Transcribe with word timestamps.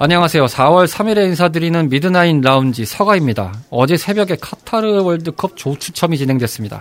안녕하세요. 0.00 0.44
4월 0.44 0.86
3일에 0.86 1.24
인사드리는 1.26 1.88
Midnight 1.88 2.40
Lounge 2.40 2.84
서가입니다. 2.84 3.52
어제 3.68 3.96
새벽에 3.96 4.36
카타르 4.40 5.02
월드컵 5.02 5.56
조추첨이 5.56 6.16
진행됐습니다. 6.16 6.80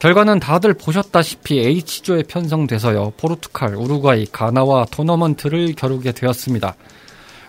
결과는 0.00 0.38
다들 0.38 0.74
보셨다시피 0.74 1.58
H조에 1.60 2.24
편성돼서요. 2.24 3.14
포르투갈, 3.16 3.74
우루과이, 3.74 4.26
가나와 4.26 4.84
토너먼트를 4.84 5.72
겨루게 5.76 6.12
되었습니다. 6.12 6.76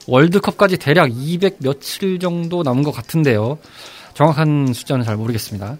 월드컵까지 0.07 0.77
대략 0.77 1.11
200 1.13 1.57
며칠 1.59 2.17
정도 2.17 2.63
남은 2.63 2.83
것 2.83 2.93
같은데요. 2.93 3.57
정확한 4.13 4.71
숫자는 4.71 5.03
잘 5.03 5.17
모르겠습니다. 5.17 5.77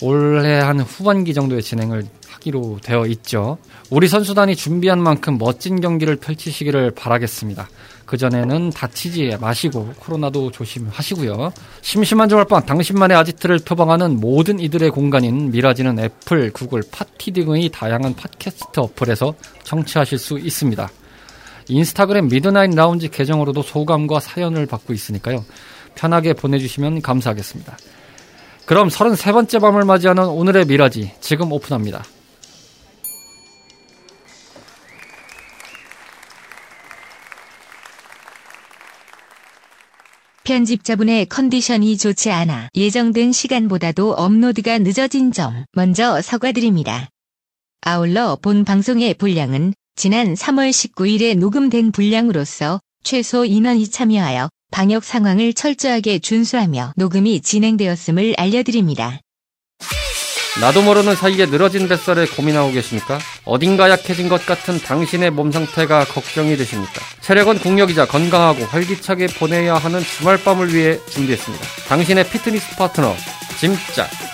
올해 0.00 0.58
한 0.58 0.80
후반기 0.80 1.34
정도의 1.34 1.62
진행을 1.62 2.04
하기로 2.28 2.78
되어 2.82 3.06
있죠. 3.06 3.58
우리 3.90 4.06
선수단이 4.06 4.54
준비한 4.54 5.02
만큼 5.02 5.38
멋진 5.38 5.80
경기를 5.80 6.16
펼치시기를 6.16 6.92
바라겠습니다. 6.92 7.68
그전에는 8.06 8.70
다치지 8.70 9.36
마시고 9.40 9.92
코로나도 9.98 10.50
조심하시고요. 10.50 11.52
심심한 11.82 12.28
주말밤 12.28 12.64
당신만의 12.64 13.16
아지트를 13.16 13.58
표방하는 13.58 14.18
모든 14.18 14.60
이들의 14.60 14.90
공간인 14.90 15.50
미라지는 15.50 15.98
애플, 15.98 16.50
구글, 16.52 16.82
팟티 16.90 17.32
등의 17.32 17.68
다양한 17.68 18.14
팟캐스트 18.14 18.80
어플에서 18.80 19.34
청취하실 19.64 20.18
수 20.18 20.38
있습니다. 20.38 20.88
인스타그램 21.68 22.28
Midnight 22.28 22.74
Lounge 22.74 23.08
계정으로도 23.08 23.62
소감과 23.62 24.20
사연을 24.20 24.64
받고 24.64 24.94
있으니까요. 24.94 25.44
편하게 25.94 26.32
보내주시면 26.32 27.02
감사하겠습니다. 27.02 27.76
그럼 28.68 28.88
33번째 28.88 29.62
밤을 29.62 29.86
맞이하는 29.86 30.26
오늘의 30.26 30.66
미라지 30.66 31.10
지금 31.22 31.50
오픈합니다. 31.52 32.04
편집자분의 40.44 41.26
컨디션이 41.30 41.96
좋지 41.96 42.30
않아 42.30 42.68
예정된 42.74 43.32
시간보다도 43.32 44.12
업로드가 44.12 44.78
늦어진 44.80 45.32
점 45.32 45.64
먼저 45.72 46.20
사과드립니다. 46.20 47.08
아울러 47.80 48.36
본 48.36 48.66
방송의 48.66 49.14
분량은 49.14 49.72
지난 49.96 50.34
3월 50.34 50.68
19일에 50.68 51.38
녹음된 51.38 51.92
분량으로서 51.92 52.80
최소 53.02 53.46
인원이 53.46 53.88
참여하여 53.88 54.50
방역 54.70 55.04
상황을 55.04 55.54
철저하게 55.54 56.18
준수하며 56.18 56.92
녹음이 56.96 57.40
진행되었음을 57.40 58.34
알려드립니다. 58.36 59.20
나도 60.60 60.82
모르는 60.82 61.14
사이에 61.14 61.46
늘어진 61.46 61.88
뱃살에 61.88 62.26
고민하고 62.26 62.72
계십니까? 62.72 63.18
어딘가 63.44 63.88
약해진 63.90 64.28
것 64.28 64.44
같은 64.44 64.78
당신의 64.78 65.30
몸 65.30 65.52
상태가 65.52 66.04
걱정이 66.04 66.56
되십니까? 66.56 67.00
체력은 67.20 67.60
국력이자 67.60 68.06
건강하고 68.06 68.64
활기차게 68.64 69.28
보내야 69.38 69.76
하는 69.76 70.00
주말 70.00 70.42
밤을 70.42 70.74
위해 70.74 70.98
준비했습니다. 71.10 71.64
당신의 71.88 72.28
피트니스 72.28 72.76
파트너, 72.76 73.14
짐짝. 73.60 74.27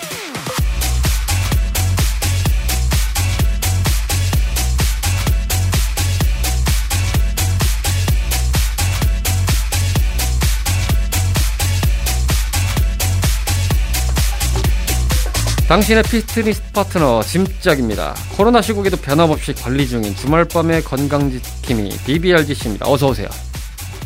당신의 15.67 16.03
피트니스 16.03 16.61
파트너 16.73 17.23
짐짝입니다. 17.23 18.13
코로나 18.37 18.61
시국에도 18.61 18.97
변함없이 18.97 19.53
관리 19.53 19.87
중인 19.87 20.15
주말밤의 20.15 20.83
건강지킴이 20.83 21.89
BBRGC입니다. 22.05 22.85
어서 22.87 23.07
오세요. 23.07 23.27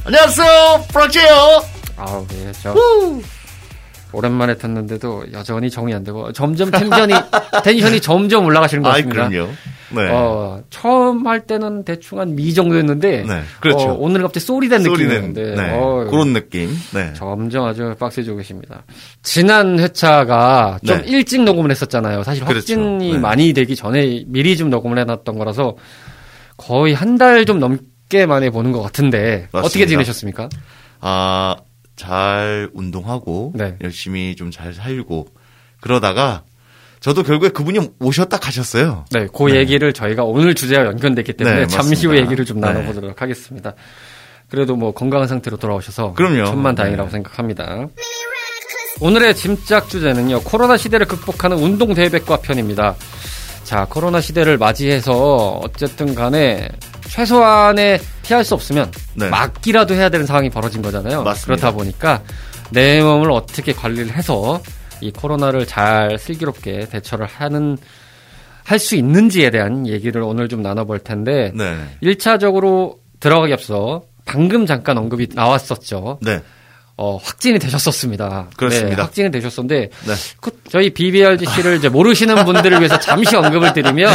안녕하세요, 0.05 0.85
프락제요. 0.93 1.61
아우 1.97 2.25
예, 2.33 2.51
저 2.63 2.73
오랜만에 4.11 4.55
듣는데도 4.57 5.25
여전히 5.33 5.69
정이 5.69 5.93
안 5.93 6.03
되고 6.03 6.31
점점 6.33 6.71
텐션이 6.71 7.13
텐션이 7.63 8.01
점점 8.01 8.45
올라가시는 8.45 8.81
것 8.83 8.89
아이, 8.89 9.03
같습니다. 9.03 9.29
그럼요. 9.29 9.51
네. 9.91 10.07
어, 10.11 10.61
처음 10.69 11.25
할 11.27 11.41
때는 11.41 11.83
대충 11.83 12.19
한 12.19 12.35
미 12.35 12.53
정도였는데 12.53 13.23
네, 13.23 13.41
그렇죠. 13.59 13.89
어, 13.89 13.93
오늘은 13.93 14.23
갑자기 14.23 14.45
소리 14.45 14.69
된 14.69 14.81
소리는 14.83 15.09
느낌이었는데 15.21 15.61
네, 15.61 15.77
어, 15.77 16.07
그런 16.09 16.33
느낌. 16.33 16.69
네. 16.93 17.11
점점 17.13 17.65
아주 17.65 17.95
빡세지고 17.99 18.37
계십니다. 18.37 18.83
지난 19.23 19.79
회차가 19.79 20.79
좀 20.85 20.97
네. 21.01 21.03
일찍 21.07 21.43
녹음을 21.43 21.69
했었잖아요. 21.71 22.23
사실 22.23 22.43
그렇죠. 22.45 22.59
확진이 22.59 23.13
네. 23.13 23.17
많이 23.19 23.53
되기 23.53 23.75
전에 23.75 24.23
미리 24.27 24.57
좀 24.57 24.69
녹음을 24.69 24.97
해놨던 24.99 25.37
거라서 25.37 25.75
거의 26.57 26.93
한 26.93 27.17
달 27.17 27.45
좀 27.45 27.59
넘게 27.59 28.25
만에 28.27 28.49
보는 28.49 28.71
것 28.71 28.81
같은데 28.81 29.47
어떻게 29.51 29.79
맞습니다. 29.79 29.89
지내셨습니까? 29.89 30.49
아, 31.01 31.55
잘 31.99 32.69
운동하고 32.73 33.51
네. 33.55 33.75
열심히 33.81 34.35
좀 34.35 34.51
잘 34.51 34.73
살고 34.73 35.27
그러다가 35.81 36.43
저도 36.99 37.23
결국에 37.23 37.49
그분이 37.49 37.91
오셨다 37.99 38.37
가셨어요. 38.39 39.05
네, 39.11 39.27
그 39.33 39.55
얘기를 39.55 39.93
저희가 39.93 40.23
오늘 40.23 40.53
주제와 40.55 40.85
연관됐기 40.85 41.33
때문에 41.33 41.59
네, 41.61 41.67
잠시 41.67 42.07
맞습니다. 42.07 42.21
얘기를 42.23 42.45
좀 42.45 42.59
네. 42.59 42.67
나눠보도록 42.67 43.21
하겠습니다. 43.21 43.73
그래도 44.49 44.75
뭐 44.75 44.91
건강한 44.93 45.27
상태로 45.27 45.57
돌아오셔서 45.57 46.13
그럼요. 46.13 46.45
천만 46.45 46.75
다행이라고 46.75 47.07
네. 47.07 47.11
생각합니다. 47.11 47.88
오늘의 49.01 49.35
짐작 49.35 49.88
주제는요. 49.88 50.41
코로나 50.41 50.75
시대를 50.75 51.05
극복하는 51.05 51.57
운동 51.57 51.93
대백과 51.93 52.38
편입니다. 52.38 52.95
자, 53.63 53.85
코로나 53.89 54.19
시대를 54.19 54.57
맞이해서 54.57 55.61
어쨌든 55.63 56.15
간에 56.15 56.67
최소한의 57.09 57.99
피할 58.23 58.43
수 58.43 58.53
없으면 58.53 58.91
네. 59.15 59.29
막기라도 59.29 59.93
해야 59.93 60.09
되는 60.09 60.25
상황이 60.25 60.49
벌어진 60.49 60.81
거잖아요. 60.81 61.23
맞습니다. 61.23 61.45
그렇다 61.45 61.71
보니까 61.71 62.21
내 62.71 63.01
몸을 63.01 63.31
어떻게 63.31 63.73
관리를 63.73 64.11
해서 64.13 64.61
이 65.01 65.11
코로나를 65.11 65.65
잘 65.65 66.17
슬기롭게 66.19 66.87
대처를 66.89 67.25
하는 67.25 67.77
할 68.63 68.77
수 68.77 68.95
있는지에 68.95 69.49
대한 69.49 69.87
얘기를 69.87 70.21
오늘 70.21 70.47
좀 70.47 70.61
나눠볼 70.61 70.99
텐데 70.99 71.51
네. 71.55 71.75
1차적으로 72.03 72.97
들어가기 73.19 73.51
앞서 73.51 74.03
방금 74.25 74.67
잠깐 74.67 74.99
언급이 74.99 75.29
나왔었죠. 75.33 76.19
네. 76.21 76.39
어, 77.01 77.17
확진이 77.23 77.59
되셨었습니다. 77.59 78.49
그렇습니다. 78.57 78.95
네, 78.97 79.01
확진이 79.01 79.31
되셨었는데 79.31 79.89
네. 80.05 80.13
그 80.41 80.51
저희 80.69 80.89
BBRGC를 80.93 81.77
이제 81.77 81.87
모르시는 81.87 82.43
분들을 82.43 82.77
위해서 82.79 82.99
잠시 82.99 83.37
언급을 83.37 83.71
드리면 83.71 84.11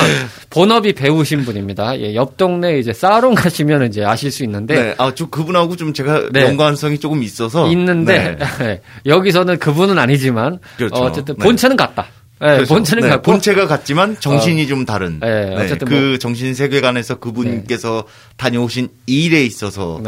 본업이 0.51 0.93
배우신 0.93 1.47
분입니다. 1.47 1.99
예, 2.01 2.15
옆 2.15 2.37
동네 2.37 2.79
이제 2.79 2.93
사롱 2.93 3.37
가시면 3.37 3.87
이제 3.89 4.05
아실 4.05 4.31
수 4.31 4.45
있는데 4.45 4.75
네. 4.75 4.95
아, 4.99 5.13
저 5.15 5.31
그분하고 5.31 5.77
좀 5.77 5.95
제가 5.95 6.29
네. 6.31 6.43
연관성이 6.43 6.99
조금 6.99 7.23
있어서 7.23 7.71
있는데 7.71 8.37
네. 8.59 8.81
여기서는 9.07 9.59
그분은 9.59 9.99
아니지만 9.99 10.59
그렇죠. 10.77 10.97
어, 10.97 11.11
쨌든 11.11 11.37
네. 11.39 11.43
본체는 11.43 11.77
같다. 11.79 12.09
예, 12.43 12.47
그렇죠. 12.57 12.75
본체는 12.75 13.05
네, 13.05 13.09
같고 13.09 13.31
본체가 13.31 13.67
같지만 13.67 14.21
정신이 14.21 14.67
좀 14.67 14.85
다른. 14.85 15.21
네, 15.21 15.55
어쨌든 15.57 15.89
그 15.89 15.95
뭐- 15.95 16.19
정신 16.19 16.53
세계관에서 16.53 17.15
그분께서 17.15 18.05
다녀오신 18.37 18.89
일에 19.07 19.43
있어서 19.45 20.03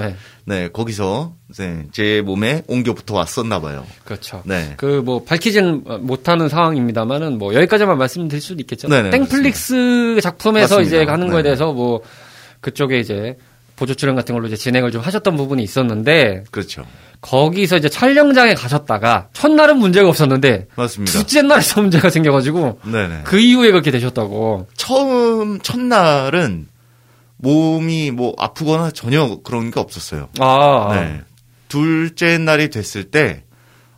네. 0.49 0.63
네, 0.63 0.69
거기서 0.69 1.33
네, 1.59 1.87
제 1.93 2.23
몸에 2.25 2.63
옮겨 2.69 2.95
붙어 2.95 3.15
왔었나 3.15 3.61
봐요. 3.61 3.85
그렇죠. 4.05 4.43
네. 4.45 4.75
그 4.77 5.03
뭐 5.05 5.25
밝히진 5.25 5.85
못하는 6.01 6.49
상황입니다만은 6.49 7.39
뭐 7.39 7.53
여기까지만 7.55 7.99
말씀드릴 7.99 8.41
수도 8.41 8.61
있겠죠. 8.61 8.89
네네, 8.89 9.11
땡플릭스 9.11 10.21
작품에서 10.23 10.77
맞습니다. 10.77 10.97
이제 10.97 11.05
가는 11.05 11.27
거에 11.27 11.39
네네. 11.39 11.43
대해서 11.43 11.73
뭐 11.73 12.01
그쪽에 12.61 12.99
이제 13.01 13.37
보조 13.77 13.95
출연 13.95 14.15
같은 14.15 14.35
걸로 14.35 14.47
이제 14.47 14.57
진행을 14.57 14.91
좀 14.91 15.03
하셨던 15.03 15.37
부분이 15.37 15.63
있었는데 15.63 16.45
그렇죠. 16.51 16.85
거기서 17.21 17.77
이제 17.79 17.89
촬영장에 17.89 18.55
가셨다가 18.55 19.29
첫날은 19.33 19.79
문제가 19.79 20.09
없었는데 20.09 20.69
맞습니다. 20.77 21.13
둘째 21.13 21.43
날에서 21.43 21.81
문제가 21.83 22.09
생겨가지고 22.09 22.81
네네. 22.85 23.23
그 23.25 23.39
이후에 23.39 23.71
그렇게 23.73 23.91
되셨다고. 23.91 24.67
처음 24.77 25.61
첫날은 25.61 26.69
몸이 27.39 28.11
뭐 28.11 28.35
아프거나 28.39 28.91
전혀 28.91 29.39
그런 29.43 29.71
게 29.71 29.81
없었어요. 29.81 30.29
아, 30.39 30.95
네. 30.95 31.21
둘째 31.69 32.39
날이 32.39 32.71
됐을 32.71 33.05
때, 33.05 33.45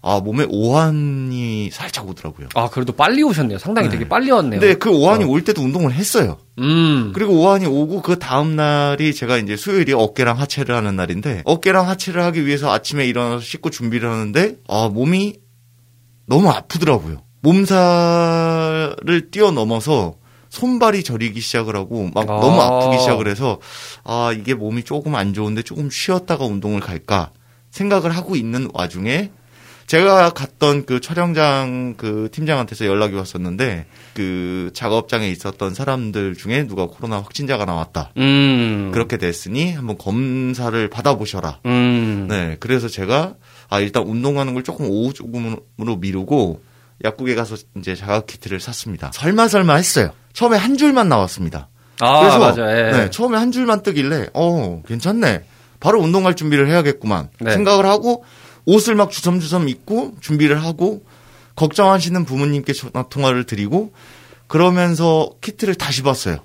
아, 0.01 0.21
몸에 0.21 0.47
오한이 0.49 1.71
살짝 1.73 2.09
오더라고요. 2.09 2.49
아, 2.55 2.69
그래도 2.69 2.93
빨리 2.93 3.23
오셨네요. 3.23 3.59
상당히 3.59 3.89
네. 3.89 3.99
되게 3.99 4.09
빨리 4.09 4.31
왔네요. 4.31 4.61
근데 4.61 4.75
그 4.75 4.91
오한이 4.91 5.25
올 5.25 5.43
때도 5.43 5.61
운동을 5.63 5.93
했어요. 5.93 6.39
음. 6.59 7.13
그리고 7.15 7.35
오한이 7.41 7.67
오고 7.67 8.03
그 8.03 8.19
다음 8.19 8.57
날이 8.57 9.15
제가 9.15 9.39
이제 9.39 9.57
수요일이 9.57 9.93
어깨랑 9.93 10.39
하체를 10.39 10.75
하는 10.75 10.97
날인데 10.97 11.43
어깨랑 11.45 11.89
하체를 11.89 12.23
하기 12.23 12.47
위해서 12.47 12.73
아침에 12.73 13.07
일어나서 13.07 13.41
씻고 13.41 13.71
준비를 13.71 14.11
하는데 14.11 14.57
아 14.69 14.89
몸이 14.93 15.35
너무 16.27 16.49
아프더라고요. 16.51 17.23
몸살을 17.41 19.31
뛰어넘어서 19.31 20.15
손발이 20.51 21.03
저리기 21.03 21.41
시작을 21.41 21.77
하고 21.77 22.11
막 22.15 22.29
아. 22.29 22.41
너무 22.41 22.61
아프기 22.61 22.99
시작을 23.01 23.29
해서 23.29 23.59
아 24.05 24.33
이게 24.37 24.55
몸이 24.55 24.85
조금 24.85 25.15
안 25.15 25.35
좋은데 25.35 25.63
조금 25.63 25.91
쉬었다가 25.91 26.45
운동을 26.45 26.81
갈까 26.81 27.31
생각을 27.71 28.11
하고 28.11 28.37
있는 28.37 28.69
와중에 28.73 29.31
제가 29.89 30.31
갔던 30.31 30.85
그 30.85 31.01
촬영장 31.01 31.95
그 31.97 32.29
팀장한테서 32.31 32.85
연락이 32.85 33.15
왔었는데 33.15 33.87
그 34.13 34.71
작업장에 34.75 35.31
있었던 35.31 35.73
사람들 35.73 36.35
중에 36.35 36.67
누가 36.67 36.87
코로나 36.87 37.17
확진자가 37.17 37.65
나왔다. 37.65 38.13
음. 38.19 38.91
그렇게 38.93 39.17
됐으니 39.17 39.73
한번 39.73 39.97
검사를 39.97 40.91
받아보셔라. 40.91 41.61
음. 41.65 42.27
네, 42.29 42.59
그래서 42.61 42.87
제가 42.87 43.37
아 43.71 43.81
일단 43.81 44.03
운동하는 44.03 44.53
걸 44.53 44.63
조금 44.63 44.91
오후 44.91 45.15
조금으로 45.15 45.97
미루고 45.99 46.61
약국에 47.05 47.35
가서 47.35 47.57
이제 47.77 47.95
자가 47.95 48.23
키트를 48.23 48.61
샀습니다. 48.61 49.11
설마 49.15 49.49
설마 49.49 49.75
했어요. 49.77 50.11
처음에 50.33 50.57
한 50.57 50.77
줄만 50.77 51.09
나왔습니다. 51.09 51.69
아, 52.01 52.21
그래서 52.21 52.39
맞아요. 52.39 52.77
예. 52.77 52.93
네, 52.93 53.11
처음에 53.11 53.39
한 53.39 53.53
줄만 53.53 53.83
뜨길래 53.83 54.29
어 54.35 54.83
괜찮네. 54.87 55.45
바로 55.81 56.01
운동할 56.01 56.35
준비를 56.35 56.69
해야겠구만 56.69 57.31
네. 57.41 57.53
생각을 57.53 57.87
하고 57.87 58.25
옷을 58.67 58.95
막 58.95 59.11
주섬주섬 59.11 59.69
입고 59.69 60.17
준비를 60.21 60.63
하고 60.63 61.03
걱정하시는 61.57 62.25
부모님께 62.25 62.73
전화 62.73 63.09
통화를 63.09 63.45
드리고 63.45 63.93
그러면서 64.47 65.31
키트를 65.41 65.75
다시 65.75 66.03
봤어요. 66.03 66.39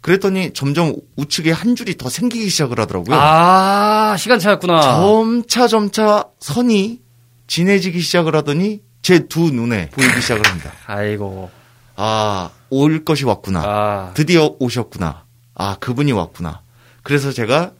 그랬더니 0.00 0.52
점점 0.52 0.94
우측에 1.16 1.52
한 1.52 1.76
줄이 1.76 1.96
더 1.96 2.08
생기기 2.08 2.48
시작을 2.48 2.78
하더라고요. 2.80 3.16
아, 3.16 4.16
시간 4.18 4.40
차였구나. 4.40 4.80
점차 4.80 5.68
점차 5.68 6.24
선이 6.40 7.00
진해지기 7.46 8.00
시작을 8.00 8.34
하더니 8.34 8.80
제 9.02 9.26
두 9.26 9.50
눈에 9.50 9.88
보이기 9.90 10.20
시작을 10.20 10.46
합니다. 10.46 10.72
아이고. 10.86 11.50
아, 11.96 12.50
올 12.70 13.04
것이 13.04 13.24
왔구나. 13.24 13.62
아. 13.64 14.10
드디어 14.14 14.54
오셨구나. 14.58 15.24
아, 15.54 15.76
그분이 15.80 16.12
왔구나. 16.12 16.62
그래서 17.02 17.32
제가 17.32 17.72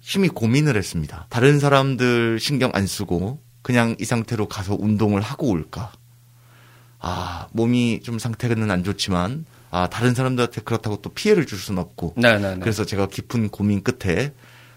심히 0.00 0.28
고민을 0.28 0.76
했습니다. 0.76 1.26
다른 1.30 1.58
사람들 1.58 2.38
신경 2.40 2.70
안 2.74 2.86
쓰고 2.86 3.40
그냥 3.62 3.96
이 3.98 4.04
상태로 4.04 4.46
가서 4.48 4.76
운동을 4.78 5.20
하고 5.20 5.48
올까? 5.48 5.92
아, 6.98 7.48
몸이 7.52 8.00
좀 8.02 8.18
상태는 8.18 8.70
안 8.70 8.84
좋지만 8.84 9.46
아, 9.70 9.88
다른 9.88 10.14
사람들한테 10.14 10.60
그렇다고 10.62 10.96
또 10.96 11.10
피해를 11.10 11.46
줄 11.46 11.58
수는 11.58 11.80
없고. 11.82 12.14
네네네. 12.16 12.60
그래서 12.60 12.84
제가 12.84 13.06
깊은 13.06 13.48
고민 13.48 13.82
끝에 13.82 14.32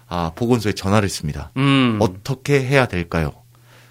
아, 0.06 0.32
보건소에 0.34 0.72
전화를 0.72 1.04
했습니다. 1.06 1.50
음. 1.56 1.98
어떻게 2.00 2.62
해야 2.64 2.86
될까요? 2.86 3.32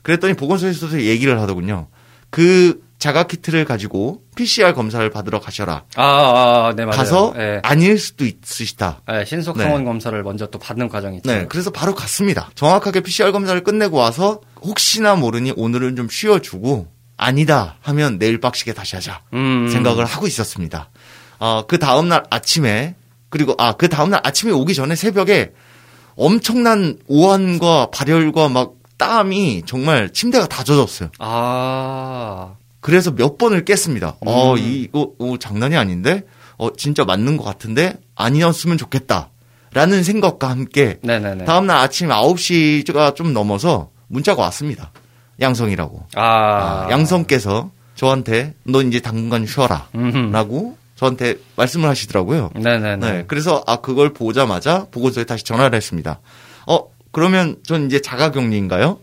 그랬더니 0.03 0.35
보건소에서도 0.35 1.01
얘기를 1.01 1.39
하더군요. 1.41 1.88
그 2.29 2.81
자가 3.00 3.23
키트를 3.23 3.65
가지고 3.65 4.21
PCR 4.35 4.73
검사를 4.73 5.07
받으러 5.09 5.39
가셔라. 5.41 5.83
아, 5.95 6.03
아, 6.03 6.73
네, 6.75 6.85
맞아요. 6.85 6.97
가서 6.97 7.33
예. 7.38 7.59
아닐 7.63 8.00
수도 8.00 8.25
있으시다. 8.25 9.01
예, 9.11 9.25
신속 9.25 9.57
네. 9.57 9.65
항원 9.65 9.83
검사를 9.83 10.21
먼저 10.23 10.45
또 10.47 10.57
받는 10.57 10.88
과정이 10.88 11.17
있죠. 11.17 11.29
네, 11.29 11.45
그래서 11.50 11.69
바로 11.69 11.94
갔습니다. 11.95 12.50
정확하게 12.55 13.01
PCR 13.01 13.31
검사를 13.33 13.61
끝내고 13.61 13.97
와서 13.97 14.39
혹시나 14.61 15.15
모르니 15.15 15.51
오늘은 15.57 15.97
좀 15.97 16.07
쉬어주고 16.09 16.88
아니다 17.17 17.75
하면 17.81 18.17
내일 18.19 18.39
빡시게 18.39 18.73
다시 18.73 18.95
하자 18.95 19.21
음. 19.33 19.67
생각을 19.69 20.05
하고 20.05 20.25
있었습니다. 20.27 20.89
어, 21.39 21.65
그 21.67 21.77
다음날 21.79 22.23
아침에 22.29 22.95
그리고 23.29 23.53
아 23.57 23.73
그 23.73 23.89
다음날 23.89 24.21
아침에 24.23 24.51
오기 24.51 24.73
전에 24.75 24.95
새벽에 24.95 25.51
엄청난 26.15 26.97
오한과 27.07 27.89
발열과 27.91 28.47
막 28.50 28.73
땀이 29.03 29.63
정말 29.65 30.09
침대가 30.11 30.47
다 30.47 30.63
젖었어요. 30.63 31.09
아. 31.19 32.53
그래서 32.79 33.11
몇 33.11 33.38
번을 33.38 33.65
깼습니다. 33.65 34.15
음. 34.21 34.27
어, 34.27 34.55
이거 34.57 35.11
어, 35.19 35.38
장난이 35.38 35.75
아닌데? 35.75 36.23
어, 36.57 36.71
진짜 36.73 37.03
맞는 37.03 37.35
것 37.38 37.44
같은데? 37.44 37.95
아니었으면 38.15 38.77
좋겠다. 38.77 39.29
라는 39.73 40.03
생각과 40.03 40.50
함께 40.50 41.00
네네네. 41.01 41.45
다음날 41.45 41.77
아침 41.77 42.09
9시가 42.09 43.15
좀 43.15 43.33
넘어서 43.33 43.89
문자가 44.07 44.44
왔습니다. 44.44 44.91
양성이라고. 45.41 46.05
아. 46.15 46.21
아, 46.21 46.88
양성께서 46.91 47.71
저한테 47.95 48.53
너 48.63 48.81
이제 48.81 49.00
당분간 49.00 49.45
쉬어라. 49.45 49.88
음흠. 49.95 50.31
라고 50.31 50.77
저한테 50.95 51.35
말씀을 51.57 51.89
하시더라고요. 51.89 52.51
네네네. 52.55 52.95
네. 52.97 53.23
그래서 53.27 53.63
아 53.67 53.77
그걸 53.77 54.13
보자마자 54.13 54.85
보고서에 54.91 55.25
다시 55.25 55.44
전화를 55.44 55.75
했습니다. 55.75 56.19
어 56.67 56.79
그러면 57.13 57.56
전 57.63 57.86
이제 57.86 58.01
자가격리인가요? 58.01 59.00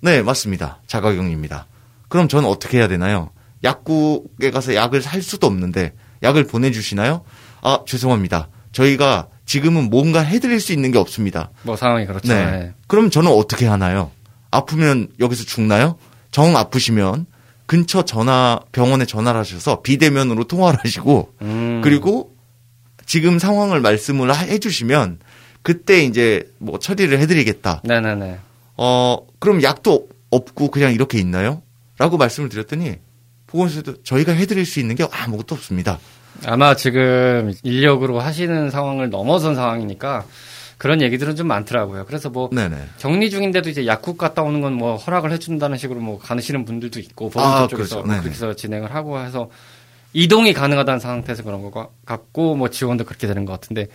네 0.00 0.22
맞습니다. 0.22 0.78
자가격리입니다. 0.86 1.66
그럼 2.08 2.28
저는 2.28 2.48
어떻게 2.48 2.78
해야 2.78 2.88
되나요? 2.88 3.30
약국에 3.62 4.50
가서 4.50 4.74
약을 4.74 5.02
살 5.02 5.20
수도 5.20 5.46
없는데 5.46 5.92
약을 6.22 6.46
보내주시나요? 6.46 7.22
아 7.62 7.80
죄송합니다. 7.86 8.48
저희가 8.72 9.28
지금은 9.46 9.90
뭔가 9.90 10.20
해드릴 10.20 10.60
수 10.60 10.72
있는 10.72 10.90
게 10.92 10.98
없습니다. 10.98 11.50
뭐 11.62 11.76
상황이 11.76 12.06
그렇죠. 12.06 12.28
네. 12.32 12.50
네. 12.50 12.74
그럼 12.86 13.10
저는 13.10 13.30
어떻게 13.30 13.66
하나요? 13.66 14.10
아프면 14.50 15.08
여기서 15.20 15.44
죽나요? 15.44 15.98
정 16.30 16.56
아프시면 16.56 17.26
근처 17.66 18.04
전화 18.04 18.60
병원에 18.72 19.06
전화를 19.06 19.40
하셔서 19.40 19.80
비대면으로 19.82 20.44
통화를 20.44 20.78
하시고 20.84 21.32
음. 21.42 21.80
그리고 21.82 22.32
지금 23.06 23.38
상황을 23.38 23.80
말씀을 23.80 24.30
하- 24.32 24.44
해주시면 24.44 25.18
그때 25.64 26.04
이제 26.04 26.48
뭐 26.58 26.78
처리를 26.78 27.18
해드리겠다. 27.18 27.80
네네네. 27.84 28.38
어 28.76 29.16
그럼 29.40 29.62
약도 29.62 30.08
없고 30.30 30.70
그냥 30.70 30.92
이렇게 30.92 31.18
있나요? 31.18 31.62
라고 31.98 32.16
말씀을 32.18 32.48
드렸더니 32.50 32.96
보건소에도 33.46 34.02
저희가 34.02 34.32
해드릴 34.32 34.66
수 34.66 34.78
있는 34.78 34.94
게 34.94 35.06
아무것도 35.10 35.54
없습니다. 35.54 35.98
아마 36.44 36.76
지금 36.76 37.52
인력으로 37.62 38.20
하시는 38.20 38.70
상황을 38.70 39.08
넘어선 39.10 39.54
상황이니까 39.54 40.24
그런 40.76 41.00
얘기들은 41.00 41.34
좀 41.36 41.46
많더라고요. 41.46 42.04
그래서 42.04 42.28
뭐 42.28 42.50
네네. 42.52 42.76
격리 42.98 43.30
중인데도 43.30 43.70
이제 43.70 43.86
약국 43.86 44.18
갔다 44.18 44.42
오는 44.42 44.60
건 44.60 44.74
뭐 44.74 44.96
허락을 44.96 45.32
해준다는 45.32 45.78
식으로 45.78 45.98
뭐 46.00 46.18
가시는 46.18 46.64
분들도 46.66 47.00
있고 47.00 47.30
보건소 47.30 47.48
아, 47.48 47.66
쪽에서 47.68 47.96
그렇죠. 47.96 48.02
네네. 48.02 48.20
그렇게 48.20 48.30
해서 48.34 48.54
진행을 48.54 48.94
하고 48.94 49.18
해서 49.20 49.48
이동이 50.12 50.52
가능하다는 50.52 51.00
상태에서 51.00 51.42
그런 51.42 51.62
거 51.70 51.90
같고 52.04 52.54
뭐 52.56 52.68
지원도 52.68 53.04
그렇게 53.04 53.26
되는 53.28 53.44
것 53.46 53.52
같은데 53.52 53.86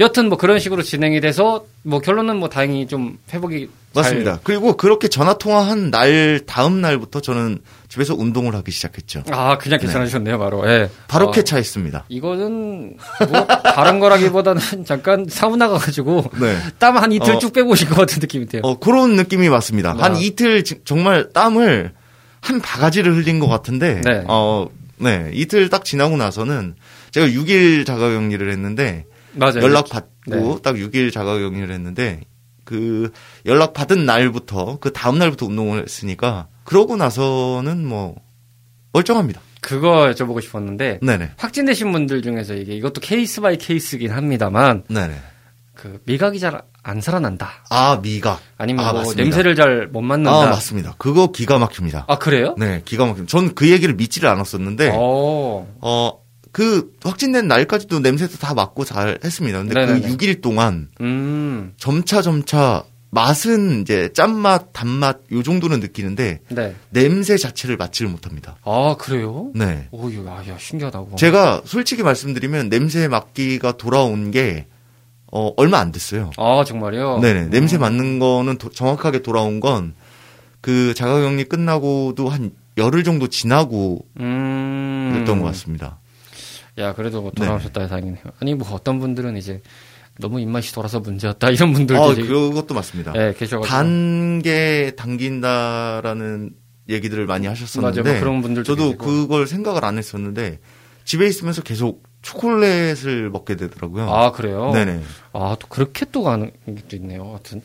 여튼 0.00 0.28
뭐 0.28 0.36
그런 0.36 0.58
식으로 0.58 0.82
진행이 0.82 1.20
돼서 1.20 1.66
뭐 1.82 2.00
결론은 2.00 2.36
뭐 2.36 2.48
다행히 2.48 2.88
좀 2.88 3.18
회복이 3.32 3.68
맞습니다. 3.94 4.40
그리고 4.42 4.76
그렇게 4.76 5.06
전화 5.06 5.34
통화한 5.34 5.92
날 5.92 6.40
다음 6.46 6.80
날부터 6.80 7.20
저는 7.20 7.58
집에서 7.88 8.14
운동을 8.14 8.56
하기 8.56 8.72
시작했죠. 8.72 9.22
잘... 9.24 9.38
아 9.38 9.56
그냥 9.56 9.78
괜찮아지셨네요 9.78 10.36
바로. 10.40 10.68
예. 10.68 10.90
바로 11.06 11.28
어, 11.28 11.30
쾌차했습니다. 11.30 12.06
이거는 12.08 12.96
뭐 13.30 13.46
다른 13.46 14.00
거라기보다는 14.00 14.60
잠깐 14.84 15.26
사우나 15.28 15.68
가가지고 15.68 16.24
네. 16.40 16.56
땀한 16.80 17.12
이틀 17.12 17.34
어. 17.34 17.38
쭉 17.38 17.52
빼고 17.52 17.70
오신 17.70 17.88
것 17.90 17.94
같은 17.94 18.18
느낌이 18.20 18.46
돼요. 18.46 18.62
어, 18.64 18.76
그런 18.80 19.14
느낌이 19.14 19.48
맞습니다. 19.48 19.92
아. 19.92 20.02
한 20.02 20.16
이틀 20.16 20.64
지- 20.64 20.80
정말 20.84 21.28
땀을 21.32 21.92
한 22.40 22.60
바가지를 22.60 23.14
흘린 23.14 23.38
것 23.38 23.46
같은데, 23.46 24.00
네. 24.04 24.24
어, 24.26 24.68
네. 24.98 25.30
이틀 25.32 25.70
딱 25.70 25.84
지나고 25.84 26.16
나서는 26.16 26.74
제가 27.12 27.28
6일 27.28 27.86
자가격리를 27.86 28.50
했는데, 28.50 29.06
맞아요. 29.34 29.62
연락 29.62 29.88
받고 29.88 30.10
네. 30.26 30.56
딱 30.62 30.76
6일 30.76 31.12
자가 31.12 31.38
격리를 31.38 31.70
했는데, 31.70 32.20
그 32.64 33.10
연락 33.46 33.72
받은 33.74 34.06
날부터, 34.06 34.78
그 34.80 34.92
다음 34.92 35.18
날부터 35.18 35.46
운동을 35.46 35.82
했으니까, 35.84 36.48
그러고 36.64 36.96
나서는 36.96 37.86
뭐, 37.86 38.16
멀쩡합니다. 38.92 39.40
그거 39.60 40.10
여쭤보고 40.12 40.42
싶었는데 40.42 41.00
네네. 41.00 41.32
확진되신 41.38 41.90
분들 41.90 42.20
중에서 42.20 42.54
이게 42.54 42.74
이것도 42.74 43.00
case 43.00 43.40
by 43.40 43.56
case긴 43.56 44.10
합니다만 44.10 44.84
네네. 44.88 45.14
그 45.74 46.00
미각이 46.04 46.38
잘 46.38 46.62
안 46.86 47.00
살아난다. 47.00 47.64
아, 47.70 47.98
미각. 48.02 48.40
아니면 48.58 48.84
아, 48.84 48.92
뭐 48.92 49.00
맞습니다. 49.00 49.22
냄새를 49.22 49.56
잘 49.56 49.88
못 49.90 50.02
맡는다. 50.02 50.36
아, 50.38 50.46
맞습니다. 50.50 50.94
그거 50.98 51.32
기가 51.32 51.58
막힙니다. 51.58 52.04
아, 52.08 52.18
그래요? 52.18 52.54
네, 52.58 52.82
기가 52.84 53.06
막힙니다. 53.06 53.30
전 53.30 53.54
그 53.54 53.70
얘기를 53.70 53.94
믿지를 53.94 54.28
않았었는데, 54.28 54.90
어. 54.94 55.66
어, 55.80 56.23
그 56.54 56.92
확진된 57.02 57.48
날까지도 57.48 57.98
냄새도 57.98 58.38
다 58.38 58.54
맡고 58.54 58.84
잘 58.84 59.18
했습니다. 59.24 59.58
근데 59.58 59.74
네네네. 59.74 60.00
그 60.02 60.16
6일 60.16 60.40
동안 60.40 60.88
음. 61.00 61.74
점차 61.78 62.22
점차 62.22 62.84
맛은 63.10 63.80
이제 63.82 64.12
짠맛, 64.12 64.72
단맛 64.72 65.18
요 65.32 65.42
정도는 65.42 65.80
느끼는데 65.80 66.40
네. 66.50 66.76
냄새 66.90 67.36
자체를 67.36 67.76
맡지를 67.76 68.08
못합니다. 68.08 68.56
아, 68.64 68.94
그래요? 68.98 69.50
네. 69.54 69.88
오, 69.90 70.08
야, 70.12 70.44
야, 70.48 70.56
신기하다고. 70.56 71.16
제가 71.16 71.62
솔직히 71.64 72.04
말씀드리면 72.04 72.68
냄새 72.68 73.08
맡기가 73.08 73.76
돌아온 73.76 74.30
게 74.30 74.66
어, 75.32 75.52
얼마 75.56 75.78
안 75.80 75.90
됐어요. 75.90 76.30
아, 76.36 76.62
정말요? 76.64 77.18
네네. 77.18 77.46
냄새 77.48 77.78
맡는 77.78 78.20
거는 78.20 78.58
도- 78.58 78.70
정확하게 78.70 79.22
돌아온 79.22 79.58
건 79.58 79.92
그 80.60 80.94
자가격리 80.94 81.44
끝나고도 81.44 82.30
한 82.30 82.52
열흘 82.78 83.04
정도 83.04 83.26
지나고 83.28 84.06
음. 84.18 85.10
그랬던 85.12 85.40
것 85.40 85.46
같습니다. 85.48 85.98
야, 86.78 86.92
그래도 86.94 87.22
뭐 87.22 87.30
돌아오셨다 87.30 87.86
다행이네요. 87.86 88.22
아니, 88.40 88.54
뭐 88.54 88.68
어떤 88.72 88.98
분들은 88.98 89.36
이제 89.36 89.62
너무 90.18 90.40
입맛이 90.40 90.72
돌아서 90.72 91.00
문제였다 91.00 91.50
이런 91.50 91.72
분들도 91.72 92.02
아, 92.02 92.14
그것도 92.14 92.74
맞습니다. 92.74 93.12
예, 93.16 93.34
계셔가지고. 93.36 93.64
단계 93.66 94.92
당긴다라는 94.96 96.50
얘기들을 96.88 97.26
많이 97.26 97.46
하셨었는데 97.46 98.02
맞아요. 98.02 98.12
뭐 98.14 98.20
그런 98.20 98.42
분들도 98.42 98.64
저도 98.66 98.90
계시고. 98.90 99.04
그걸 99.04 99.46
생각을 99.46 99.84
안 99.84 99.98
했었는데 99.98 100.58
집에 101.04 101.26
있으면서 101.26 101.62
계속 101.62 102.02
초콜릿을 102.22 103.28
먹게 103.30 103.56
되더라고요. 103.56 104.08
아, 104.08 104.32
그래요? 104.32 104.70
네네. 104.72 105.00
아, 105.34 105.56
또 105.60 105.66
그렇게 105.68 106.06
또 106.10 106.22
가는 106.22 106.50
것도 106.66 106.96
있네요. 106.96 107.24
하여튼 107.30 107.60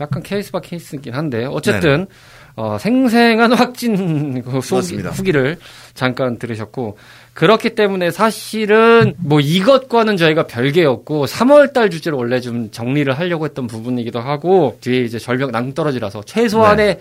약간 0.00 0.22
케이스 0.22 0.50
바 0.52 0.60
케이스긴 0.60 1.14
한데 1.14 1.44
어쨌든 1.46 2.06
어, 2.54 2.76
생생한 2.78 3.52
확진 3.54 4.42
그. 4.42 4.58
후기를 4.58 5.58
잠깐 5.94 6.38
들으셨고 6.38 6.98
그렇기 7.34 7.70
때문에 7.70 8.10
사실은 8.10 9.14
뭐 9.18 9.40
이것과는 9.40 10.16
저희가 10.16 10.46
별개였고 10.46 11.26
3월달 11.26 11.90
주제로 11.90 12.18
원래 12.18 12.40
좀 12.40 12.70
정리를 12.70 13.10
하려고 13.12 13.46
했던 13.46 13.66
부분이기도 13.66 14.20
하고 14.20 14.76
뒤에 14.80 15.02
이제 15.02 15.18
절벽 15.18 15.50
낭떠러지라서 15.50 16.22
최소한의 16.24 16.98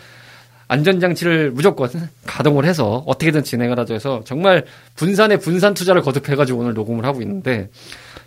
안전장치를 0.72 1.52
무조건 1.52 1.90
가동을 2.26 2.64
해서 2.64 3.04
어떻게든 3.06 3.44
진행을 3.44 3.78
하자 3.78 3.94
해서 3.94 4.22
정말 4.24 4.64
분산에 4.96 5.36
분산 5.36 5.74
투자를 5.74 6.02
거듭해가지고 6.02 6.60
오늘 6.60 6.74
녹음을 6.74 7.04
하고 7.04 7.22
있는데 7.22 7.70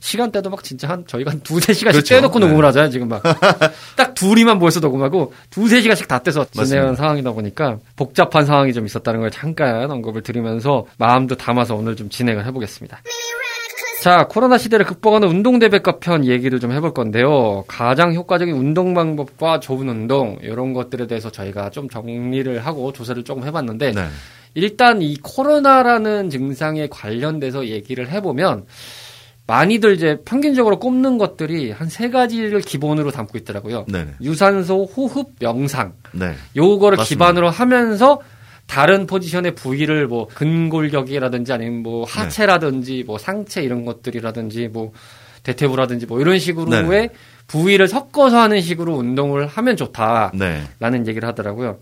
시간대도 0.00 0.50
막 0.50 0.62
진짜 0.62 0.86
한 0.90 1.06
저희가 1.06 1.30
한 1.30 1.40
두세 1.40 1.72
시간씩 1.72 2.02
그렇죠. 2.02 2.14
떼놓고 2.14 2.38
네. 2.38 2.46
녹음을 2.46 2.66
하잖아요 2.66 2.90
지금 2.90 3.08
막 3.08 3.22
딱 3.96 4.12
둘이만 4.14 4.58
모여서 4.58 4.80
녹음하고 4.80 5.32
두세 5.48 5.80
시간씩 5.80 6.06
다 6.06 6.18
떼서 6.18 6.44
진행하는. 6.50 6.96
상황이다 6.96 7.32
보니까 7.32 7.78
복잡한 7.96 8.44
상황이 8.44 8.74
좀 8.74 8.84
있었다는 8.84 9.20
걸 9.20 9.30
잠깐 9.30 9.90
언급을 9.90 10.22
드리면서 10.22 10.84
마음도 10.98 11.36
담아서 11.36 11.74
오늘 11.74 11.96
좀 11.96 12.10
진행을 12.10 12.44
해보겠습니다. 12.44 13.00
자, 14.04 14.26
코로나 14.28 14.58
시대를 14.58 14.84
극복하는 14.84 15.28
운동 15.28 15.58
대백과 15.58 15.98
편 15.98 16.26
얘기를 16.26 16.60
좀 16.60 16.72
해볼 16.72 16.92
건데요. 16.92 17.64
가장 17.66 18.12
효과적인 18.12 18.54
운동 18.54 18.92
방법과 18.92 19.60
좋은 19.60 19.88
운동 19.88 20.36
이런 20.42 20.74
것들에 20.74 21.06
대해서 21.06 21.30
저희가 21.30 21.70
좀 21.70 21.88
정리를 21.88 22.58
하고 22.66 22.92
조사를 22.92 23.24
조금 23.24 23.44
해봤는데 23.44 23.92
네. 23.92 24.06
일단 24.52 25.00
이 25.00 25.16
코로나라는 25.22 26.28
증상에 26.28 26.86
관련돼서 26.88 27.68
얘기를 27.68 28.10
해보면 28.10 28.66
많이들 29.46 29.94
이제 29.94 30.18
평균적으로 30.26 30.78
꼽는 30.80 31.16
것들이 31.16 31.70
한 31.70 31.88
세 31.88 32.10
가지를 32.10 32.60
기본으로 32.60 33.10
담고 33.10 33.38
있더라고요. 33.38 33.86
네네. 33.90 34.16
유산소, 34.20 34.84
호흡, 34.84 35.30
명상. 35.40 35.94
네. 36.12 36.34
요거를 36.54 36.98
맞습니다. 36.98 37.08
기반으로 37.08 37.48
하면서 37.48 38.20
다른 38.66 39.06
포지션의 39.06 39.54
부위를 39.54 40.06
뭐 40.06 40.26
근골격이라든지 40.28 41.52
아니면 41.52 41.82
뭐 41.82 42.06
네. 42.06 42.12
하체라든지 42.12 43.04
뭐 43.06 43.18
상체 43.18 43.62
이런 43.62 43.84
것들이라든지 43.84 44.68
뭐 44.68 44.92
대퇴부라든지 45.42 46.06
뭐 46.06 46.20
이런 46.20 46.38
식으로의 46.38 46.82
네네. 46.82 47.08
부위를 47.46 47.88
섞어서 47.88 48.38
하는 48.38 48.60
식으로 48.60 48.94
운동을 48.94 49.46
하면 49.46 49.76
좋다라는 49.76 50.38
네. 50.38 50.98
얘기를 51.06 51.28
하더라고요. 51.28 51.78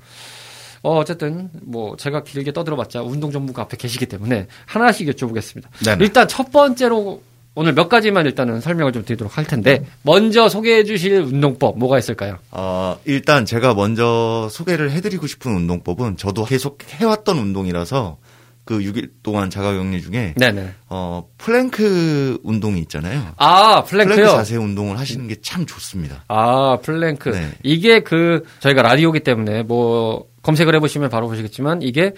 어, 0.82 0.98
어쨌든 0.98 1.48
뭐 1.62 1.96
제가 1.96 2.24
길게 2.24 2.52
떠들어봤자 2.52 3.02
운동 3.02 3.30
전문가 3.30 3.62
앞에 3.62 3.76
계시기 3.76 4.06
때문에 4.06 4.48
하나씩 4.66 5.08
여쭤보겠습니다. 5.08 5.64
네네. 5.84 6.04
일단 6.04 6.26
첫 6.26 6.50
번째로 6.50 7.22
오늘 7.54 7.74
몇 7.74 7.88
가지만 7.88 8.24
일단은 8.26 8.60
설명을 8.60 8.92
좀 8.92 9.04
드리도록 9.04 9.36
할 9.36 9.44
텐데 9.44 9.84
먼저 10.02 10.48
소개해 10.48 10.84
주실 10.84 11.20
운동법 11.20 11.78
뭐가 11.78 11.98
있을까요? 11.98 12.38
어, 12.50 12.98
일단 13.04 13.44
제가 13.44 13.74
먼저 13.74 14.48
소개를 14.50 14.90
해드리고 14.90 15.26
싶은 15.26 15.54
운동법은 15.54 16.16
저도 16.16 16.44
계속 16.46 16.78
해왔던 16.88 17.36
운동이라서 17.38 18.16
그 18.64 18.78
6일 18.78 19.10
동안 19.22 19.50
자가격리 19.50 20.00
중에 20.02 20.34
네네. 20.38 20.72
어, 20.88 21.28
플랭크 21.36 22.38
운동이 22.44 22.80
있잖아요. 22.82 23.32
아, 23.36 23.82
plank요? 23.82 24.14
plank 24.14 24.36
자세 24.36 24.56
운동을 24.56 24.98
하시는 24.98 25.26
게 25.28 25.34
참 25.42 25.66
좋습니다. 25.66 26.24
아, 26.28 26.78
플랭크. 26.80 27.30
네. 27.30 27.50
이게 27.64 28.00
그, 28.00 28.44
저희가 28.60 28.82
라디오기 28.82 29.20
때문에 29.20 29.64
뭐, 29.64 30.26
검색을 30.42 30.74
해보시면 30.76 31.10
바로 31.10 31.26
보시겠지만, 31.28 31.82
이게 31.82 32.12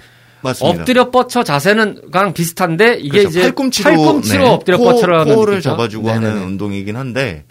맞습니다. 0.45 0.81
엎드려 0.81 1.11
뻗쳐 1.11 1.43
자세는 1.43 2.03
랑 2.13 2.33
비슷한데, 2.33 2.99
이게 3.01 3.19
그렇죠. 3.19 3.29
이제 3.31 3.43
팔꿈치로, 3.43 3.91
팔꿈치로 3.91 4.45
네, 4.45 4.51
엎드려 4.51 4.79
코, 4.79 4.85
뻗쳐라 4.85 5.21
하는 5.23 5.35
코어를 5.35 5.55
느낌이죠? 5.55 5.71
잡아주고 5.71 6.09
하는 6.11 6.23
네네네. 6.23 6.47
운동이긴 6.47 6.97
한데 6.97 7.45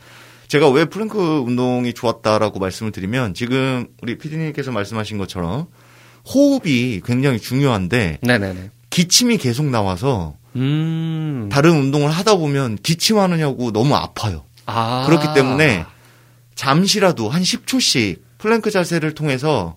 제가 0.47 0.69
왜 0.69 0.85
플랭크 0.85 1.17
운동이 1.45 1.93
좋았다라고 1.93 2.59
말씀을 2.59 2.91
드리면 2.91 3.33
지금 3.33 3.87
우리 4.01 4.17
피디님께서 4.17 4.71
말씀하신 4.71 5.17
것처럼 5.17 5.65
호흡이 6.33 7.01
굉장히 7.03 7.39
중요한데 7.39 8.19
네네네. 8.21 8.69
기침이 8.89 9.37
계속 9.37 9.65
나와서 9.65 10.35
음. 10.55 11.49
다른 11.51 11.71
운동을 11.71 12.11
하다 12.11 12.35
보면 12.35 12.77
기침하느냐고 12.83 13.71
너무 13.71 13.95
아파요. 13.95 14.43
아. 14.67 15.05
그렇기 15.07 15.33
때문에 15.33 15.85
잠시라도 16.55 17.29
한 17.29 17.41
10초씩 17.41 18.19
플랭크 18.37 18.69
자세를 18.69 19.15
통해서 19.15 19.75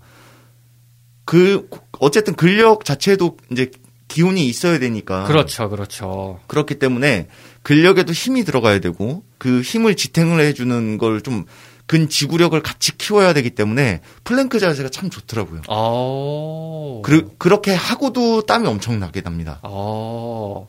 그 1.27 1.69
어쨌든 1.99 2.35
근력 2.35 2.87
자체도 2.87 3.37
이제 3.53 3.71
기운이 4.09 4.47
있어야 4.47 4.79
되니까 4.79 5.25
그렇죠, 5.25 5.69
그렇죠. 5.69 6.41
그렇기 6.47 6.79
때문에 6.79 7.29
근력에도 7.63 8.13
힘이 8.13 8.45
들어가야 8.45 8.79
되고 8.79 9.23
그 9.37 9.61
힘을 9.61 9.97
지탱을 9.97 10.41
해주는 10.41 10.97
걸 10.97 11.21
좀 11.21 11.45
근지구력을 11.87 12.61
같이 12.63 12.97
키워야 12.99 13.33
되기 13.33 13.51
때문에 13.51 14.01
플랭크 14.25 14.59
자세가 14.59 14.89
참 14.89 15.09
좋더라고요. 15.09 15.63
어. 15.69 17.01
그, 17.05 17.31
그렇게 17.39 17.73
하고도 17.75 18.43
땀이 18.43 18.67
엄청 18.67 18.99
나게 18.99 19.21
납니다. 19.21 19.61
어. 19.63 20.69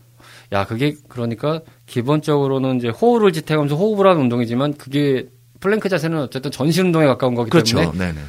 야, 0.54 0.66
그게 0.66 0.96
그러니까 1.10 1.62
기본적으로는 1.88 2.78
이제 2.78 2.90
호흡을 2.90 3.34
지탱하면서 3.34 3.76
호흡을 3.76 4.08
하는 4.08 4.22
운동이지만 4.24 4.76
그게 4.76 5.28
플랭크 5.60 5.90
자세는 5.90 6.20
어쨌든 6.22 6.52
전신 6.52 6.86
운동에 6.88 7.08
가까운 7.08 7.34
거기 7.36 7.50
그렇죠. 7.50 7.78
때문에 7.80 7.98
네네. 7.98 8.20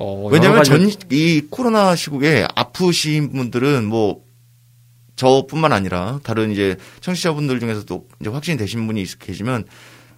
어, 0.00 0.28
왜냐하면 0.30 0.64
전 0.64 0.88
이 1.10 1.42
코로나 1.50 1.94
시국에 1.94 2.46
아프신 2.54 3.32
분들은 3.32 3.84
뭐 3.84 4.22
저뿐만 5.16 5.72
아니라 5.72 6.20
다른 6.22 6.50
이제 6.50 6.76
청취자분들 7.00 7.60
중에서도 7.60 8.08
이제 8.20 8.30
확진이 8.30 8.56
되신 8.56 8.86
분이 8.86 9.02
있- 9.02 9.18
계시면 9.18 9.66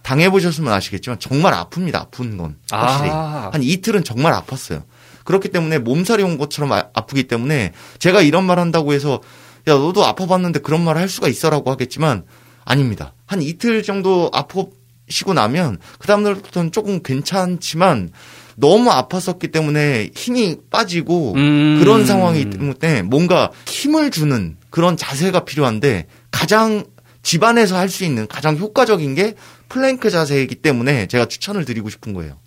당해보셨으면 0.01 0.71
아시겠지만 0.71 1.19
정말 1.19 1.53
아픕니다. 1.53 1.95
아픈 1.95 2.37
건 2.37 2.57
확실히 2.71 3.09
아. 3.11 3.49
한 3.51 3.61
이틀은 3.63 4.03
정말 4.03 4.33
아팠어요. 4.33 4.83
그렇기 5.25 5.49
때문에 5.49 5.79
몸살이 5.79 6.23
온 6.23 6.37
것처럼 6.37 6.71
아, 6.73 6.85
아프기 6.93 7.23
때문에 7.23 7.73
제가 7.99 8.21
이런 8.21 8.45
말 8.45 8.59
한다고 8.59 8.93
해서 8.93 9.21
야 9.67 9.73
너도 9.73 10.03
아파봤는데 10.05 10.59
그런 10.59 10.83
말 10.83 10.97
할 10.97 11.07
수가 11.09 11.27
있어라고 11.29 11.71
하겠지만 11.71 12.23
아닙니다. 12.65 13.13
한 13.25 13.41
이틀 13.41 13.83
정도 13.83 14.29
아프시고 14.33 15.33
나면 15.33 15.79
그 15.99 16.07
다음날부터는 16.07 16.71
조금 16.71 17.01
괜찮지만 17.01 18.11
너무 18.55 18.89
아팠었기 18.89 19.51
때문에 19.51 20.09
힘이 20.15 20.57
빠지고 20.69 21.33
음. 21.35 21.79
그런 21.79 22.05
상황이기 22.05 22.49
때문에 22.51 23.01
뭔가 23.03 23.51
힘을 23.67 24.11
주는 24.11 24.57
그런 24.69 24.97
자세가 24.97 25.45
필요한데 25.45 26.07
가장 26.31 26.85
집안에서 27.23 27.77
할 27.77 27.89
수 27.89 28.03
있는 28.03 28.27
가장 28.27 28.57
효과적인 28.57 29.15
게 29.15 29.35
플랭크 29.69 30.09
자세이기 30.09 30.55
때문에 30.55 31.07
제가 31.07 31.25
추천을 31.25 31.63
드리고 31.65 31.89
싶은 31.89 32.13
거예요. 32.13 32.37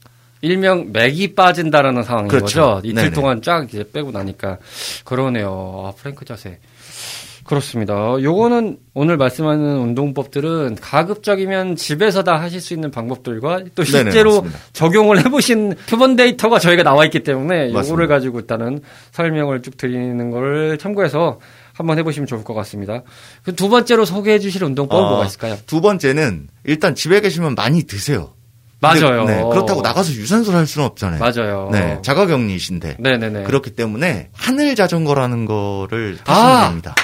일명 0.42 0.92
맥이 0.92 1.34
빠진다라는 1.34 2.02
상황인 2.02 2.28
그렇죠. 2.28 2.44
거죠. 2.76 2.80
이틀 2.84 2.94
네네. 3.04 3.10
동안 3.10 3.42
쫙 3.42 3.66
이제 3.68 3.84
빼고 3.90 4.10
나니까 4.12 4.58
그러네요. 5.04 5.84
아, 5.86 5.92
프랭크 5.96 6.24
자세. 6.24 6.58
그렇습니다. 7.46 7.94
요거는 8.20 8.78
오늘 8.94 9.16
말씀하는 9.16 9.78
운동법들은 9.78 10.76
가급적이면 10.80 11.76
집에서 11.76 12.22
다 12.24 12.40
하실 12.40 12.60
수 12.60 12.74
있는 12.74 12.90
방법들과 12.90 13.60
또 13.74 13.84
네네, 13.84 14.10
실제로 14.10 14.42
맞습니다. 14.42 14.58
적용을 14.72 15.24
해보신 15.24 15.74
표본 15.88 16.16
데이터가 16.16 16.58
저희가 16.58 16.82
나와 16.82 17.04
있기 17.04 17.22
때문에 17.22 17.68
요거를 17.68 17.72
맞습니다. 17.72 18.06
가지고 18.08 18.40
일단은 18.40 18.80
설명을 19.12 19.62
쭉 19.62 19.76
드리는 19.76 20.30
걸 20.30 20.76
참고해서 20.78 21.38
한번 21.72 21.98
해보시면 21.98 22.26
좋을 22.26 22.42
것 22.42 22.54
같습니다. 22.54 23.02
그두 23.42 23.68
번째로 23.68 24.04
소개해 24.04 24.38
주실 24.38 24.64
운동법은 24.64 25.04
아, 25.04 25.08
뭐가 25.08 25.26
있을까요? 25.26 25.56
두 25.66 25.80
번째는 25.80 26.48
일단 26.64 26.94
집에 26.94 27.20
계시면 27.20 27.54
많이 27.54 27.84
드세요. 27.84 28.32
맞아요. 28.80 29.24
네, 29.24 29.42
그렇다고 29.42 29.80
나가서 29.82 30.12
유산소를 30.12 30.58
할 30.58 30.66
수는 30.66 30.86
없잖아요. 30.86 31.18
맞아요. 31.20 31.70
네, 31.72 31.98
자가격리이신데 32.02 32.96
네네네. 32.98 33.44
그렇기 33.44 33.70
때문에 33.70 34.28
하늘 34.32 34.74
자전거라는 34.74 35.46
거를 35.46 36.18
타시면 36.24 36.56
아! 36.56 36.68
됩니다. 36.68 36.94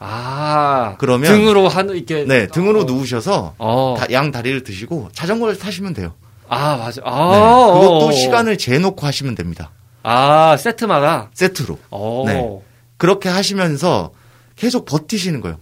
아, 0.00 0.94
그러면- 0.98 1.32
등으로 1.32 1.68
한 1.68 1.88
이렇게 1.90 2.24
네, 2.24 2.46
등으로 2.46 2.80
어, 2.80 2.84
누우셔서 2.84 3.54
어. 3.58 3.96
다- 3.98 4.06
양 4.12 4.30
다리를 4.30 4.62
드시고 4.62 5.08
자전거를 5.12 5.58
타시면 5.58 5.94
돼요. 5.94 6.14
아 6.48 6.76
맞아. 6.76 7.02
아, 7.04 7.30
네, 7.32 7.38
그것도 7.80 8.06
어. 8.06 8.12
시간을 8.12 8.56
재놓고 8.58 9.04
하시면 9.06 9.34
됩니다. 9.34 9.70
아 10.02 10.56
세트마다. 10.56 11.30
세트로. 11.34 11.78
어. 11.90 12.24
네. 12.26 12.48
그렇게 12.96 13.28
하시면서 13.28 14.12
계속 14.56 14.84
버티시는 14.86 15.40
거예요. 15.40 15.56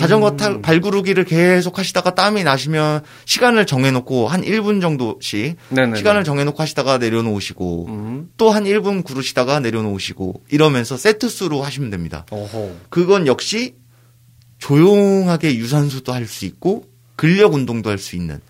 자전거 0.00 0.36
탈 0.36 0.60
발구르기를 0.62 1.24
계속 1.24 1.78
하시다가 1.78 2.14
땀이 2.14 2.42
나시면 2.44 3.02
시간을 3.26 3.66
정해놓고 3.66 4.28
한 4.28 4.42
1분 4.42 4.80
정도씩 4.80 5.56
네네네. 5.68 5.96
시간을 5.98 6.24
정해놓고 6.24 6.60
하시다가 6.62 6.98
내려놓으시고 6.98 7.86
음. 7.88 8.30
또한 8.36 8.64
1분 8.64 9.04
구르시다가 9.04 9.60
내려놓으시고 9.60 10.42
이러면서 10.50 10.96
세트 10.96 11.28
수로 11.28 11.62
하시면 11.62 11.90
됩니다. 11.90 12.26
오호. 12.30 12.76
그건 12.90 13.26
역시 13.26 13.74
조용하게 14.58 15.56
유산소도 15.56 16.12
할 16.12 16.26
수 16.26 16.44
있고 16.46 16.84
근력 17.16 17.54
운동도 17.54 17.90
할 17.90 17.98
수 17.98 18.16
있는. 18.16 18.40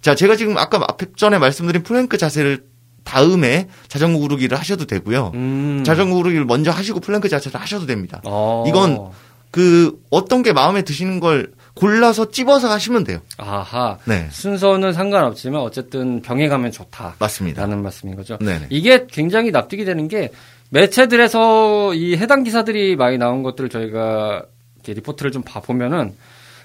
자, 0.00 0.14
제가 0.14 0.36
지금 0.36 0.56
아까 0.56 0.78
앞에 0.86 1.06
전에 1.16 1.38
말씀드린 1.38 1.82
플랭크 1.82 2.16
자세를 2.18 2.64
다음에 3.04 3.68
자전거 3.88 4.18
구르기를 4.20 4.58
하셔도 4.58 4.84
되고요. 4.84 5.32
음. 5.34 5.82
자전거 5.84 6.14
구르기를 6.16 6.44
먼저 6.44 6.70
하시고 6.70 7.00
플랭크 7.00 7.28
자세를 7.28 7.58
하셔도 7.60 7.86
됩니다. 7.86 8.20
어. 8.24 8.64
이건 8.68 9.10
그 9.50 10.00
어떤 10.10 10.42
게 10.42 10.52
마음에 10.52 10.82
드시는 10.82 11.20
걸 11.20 11.52
골라서 11.74 12.30
찝어서 12.30 12.70
하시면 12.70 13.04
돼요. 13.04 13.20
아하. 13.36 13.98
네. 14.04 14.28
순서는 14.30 14.92
상관없지만 14.92 15.60
어쨌든 15.60 16.20
병행하면 16.22 16.72
좋다. 16.72 17.14
맞습니다. 17.18 17.62
라는 17.62 17.82
말씀인 17.82 18.16
거죠. 18.16 18.36
네네. 18.38 18.66
이게 18.70 19.06
굉장히 19.08 19.52
납득이 19.52 19.84
되는 19.84 20.08
게 20.08 20.32
매체들에서 20.70 21.94
이 21.94 22.16
해당 22.16 22.42
기사들이 22.42 22.96
많이 22.96 23.16
나온 23.16 23.42
것들을 23.42 23.70
저희가 23.70 24.42
이렇게 24.76 24.94
리포트를 24.94 25.30
좀 25.30 25.42
봐보면은 25.42 26.14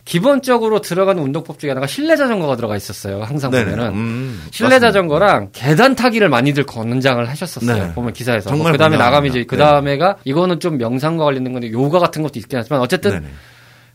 기본적으로 0.05 0.81
들어가는 0.81 1.22
운동법 1.24 1.60
중에 1.60 1.69
하나가 1.69 1.88
실내 1.88 2.15
자전거가 2.17 2.55
들어가 2.57 2.75
있었어요. 2.75 3.24
항상 3.24 3.51
네네. 3.51 3.72
보면은. 3.72 3.93
음, 3.93 4.43
실내 4.51 4.72
맞습니다. 4.75 4.88
자전거랑 4.88 5.50
계단 5.53 5.95
타기를 5.95 6.27
많이들 6.29 6.65
권장을 6.65 7.27
하셨었어요. 7.29 7.88
네. 7.88 7.93
보면 7.93 8.12
기사에서. 8.13 8.50
정말 8.50 8.74
그 8.74 8.77
다음에 8.77 8.98
권장합니다. 8.98 9.05
나가면 9.05 9.29
이제 9.29 9.43
그 9.45 9.55
네. 9.55 9.63
다음에가 9.63 10.17
이거는 10.25 10.60
좀 10.60 10.77
명상과 10.77 11.24
관련된 11.24 11.53
건데 11.53 11.72
요가 11.72 12.00
같은 12.00 12.22
것도 12.22 12.38
있긴 12.39 12.60
하지만 12.60 12.81
어쨌든 12.81 13.12
네네. 13.12 13.27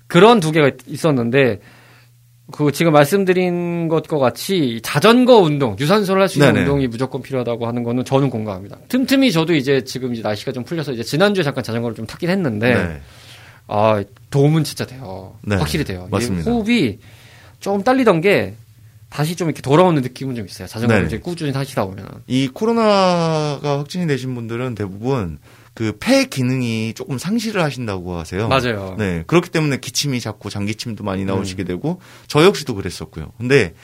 그런 0.06 0.40
두 0.40 0.50
개가 0.52 0.70
있었는데 0.86 1.60
그 2.50 2.72
지금 2.72 2.94
말씀드린 2.94 3.88
것과 3.88 4.16
같이 4.16 4.80
자전거 4.82 5.36
운동, 5.36 5.76
유산소를 5.78 6.22
할 6.22 6.28
수 6.30 6.38
있는 6.38 6.54
네네. 6.54 6.60
운동이 6.64 6.86
무조건 6.88 7.20
필요하다고 7.20 7.66
하는 7.66 7.82
거는 7.82 8.06
저는 8.06 8.30
공감합니다. 8.30 8.78
틈틈이 8.88 9.30
저도 9.32 9.54
이제 9.54 9.84
지금 9.84 10.14
이제 10.14 10.22
날씨가 10.22 10.52
좀 10.52 10.64
풀려서 10.64 10.92
이제 10.92 11.02
지난주에 11.02 11.44
잠깐 11.44 11.62
자전거를 11.62 11.94
좀 11.94 12.06
타긴 12.06 12.30
했는데 12.30 12.74
네. 12.74 13.00
아 13.68 14.02
도움은 14.30 14.64
진짜 14.64 14.86
돼요. 14.86 15.36
네. 15.42 15.56
확실히 15.56 15.84
돼요. 15.84 16.08
맞습니다. 16.10 16.50
호흡이 16.50 16.98
좀 17.60 17.82
딸리던 17.84 18.20
게 18.20 18.54
다시 19.10 19.36
좀 19.36 19.48
이렇게 19.48 19.62
돌아오는 19.62 20.00
느낌은 20.02 20.34
좀 20.34 20.44
있어요. 20.46 20.68
자전거를 20.68 21.02
네. 21.02 21.06
이제 21.06 21.18
꾸준히 21.18 21.52
타시다 21.52 21.84
보면. 21.86 22.06
이 22.26 22.48
코로나가 22.48 23.78
확진이 23.78 24.06
되신 24.06 24.34
분들은 24.34 24.74
대부분 24.74 25.38
그 25.74 25.92
폐 26.00 26.24
기능이 26.24 26.92
조금 26.94 27.18
상실을 27.18 27.62
하신다고 27.62 28.16
하세요. 28.16 28.48
맞아요. 28.48 28.96
네. 28.98 29.22
그렇기 29.26 29.50
때문에 29.50 29.78
기침이 29.78 30.20
자꾸 30.20 30.50
장기침도 30.50 31.04
많이 31.04 31.24
나오시게 31.24 31.62
음. 31.62 31.66
되고 31.66 32.00
저 32.26 32.42
역시도 32.44 32.74
그랬었고요. 32.74 33.32
근데 33.38 33.74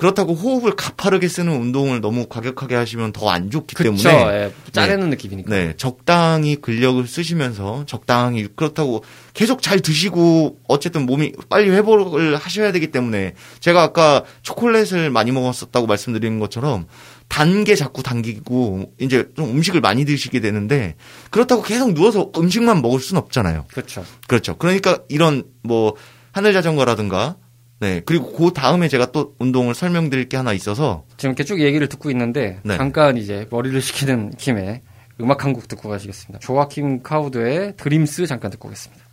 그렇다고 0.00 0.32
호흡을 0.32 0.76
가파르게 0.76 1.28
쓰는 1.28 1.52
운동을 1.60 2.00
너무 2.00 2.24
과격하게 2.26 2.74
하시면 2.74 3.12
더 3.12 3.28
안 3.30 3.50
좋기 3.50 3.74
그쵸. 3.74 3.90
때문에 3.90 4.34
예, 4.34 4.52
짜내는 4.72 5.10
느낌이니까. 5.10 5.50
네, 5.50 5.74
적당히 5.76 6.56
근력을 6.56 7.06
쓰시면서 7.06 7.84
적당히 7.86 8.48
그렇다고 8.56 9.04
계속 9.34 9.60
잘 9.60 9.80
드시고 9.80 10.56
어쨌든 10.66 11.04
몸이 11.04 11.32
빨리 11.50 11.68
회복을 11.68 12.36
하셔야 12.36 12.72
되기 12.72 12.90
때문에 12.90 13.34
제가 13.60 13.82
아까 13.82 14.24
초콜릿을 14.40 15.10
많이 15.10 15.32
먹었었다고 15.32 15.86
말씀드린 15.86 16.40
것처럼 16.40 16.86
단게 17.28 17.76
자꾸 17.76 18.02
당기고 18.02 18.94
이제 18.98 19.28
좀 19.36 19.50
음식을 19.50 19.82
많이 19.82 20.06
드시게 20.06 20.40
되는데 20.40 20.96
그렇다고 21.30 21.62
계속 21.62 21.92
누워서 21.92 22.32
음식만 22.34 22.80
먹을 22.80 23.00
수는 23.00 23.20
없잖아요. 23.20 23.66
그렇죠. 23.68 24.02
그렇죠. 24.26 24.56
그러니까 24.56 24.98
이런 25.10 25.44
뭐 25.62 25.94
하늘 26.32 26.54
자전거라든가 26.54 27.36
네, 27.80 28.00
그리고 28.04 28.32
그 28.32 28.52
다음에 28.52 28.88
제가 28.88 29.10
또 29.10 29.34
운동을 29.38 29.74
설명드릴 29.74 30.28
게 30.28 30.36
하나 30.36 30.52
있어서 30.52 31.04
지금 31.16 31.30
이렇게 31.30 31.44
쭉 31.44 31.60
얘기를 31.60 31.88
듣고 31.88 32.10
있는데 32.10 32.60
네. 32.62 32.76
잠깐 32.76 33.16
이제 33.16 33.46
머리를 33.50 33.80
식히는 33.80 34.32
김에 34.36 34.82
음악 35.20 35.44
한 35.44 35.52
곡 35.54 35.66
듣고 35.68 35.88
가시겠습니다. 35.88 36.38
조아킴 36.40 37.02
카우드의 37.02 37.74
드림스 37.76 38.26
잠깐 38.26 38.50
듣고 38.50 38.68
오겠습니다. 38.68 39.04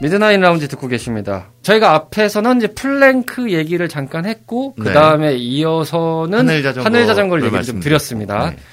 미드나잇 0.00 0.40
라운지 0.40 0.66
듣고 0.68 0.88
계십니다. 0.88 1.48
저희가 1.62 1.92
앞에서는 1.94 2.56
이제 2.58 2.66
플랭크 2.68 3.52
얘기를 3.52 3.88
잠깐 3.88 4.24
했고 4.24 4.74
그 4.74 4.84
네. 4.88 4.92
다음에 4.94 5.34
이어서는 5.36 6.38
하늘 6.38 6.62
자전거 6.62 6.86
하늘 6.86 7.06
자전거를 7.06 7.44
얘기를 7.44 7.62
좀 7.62 7.74
말씀드렸습니다. 7.76 8.34
드렸습니다. 8.38 8.62
네. 8.62 8.66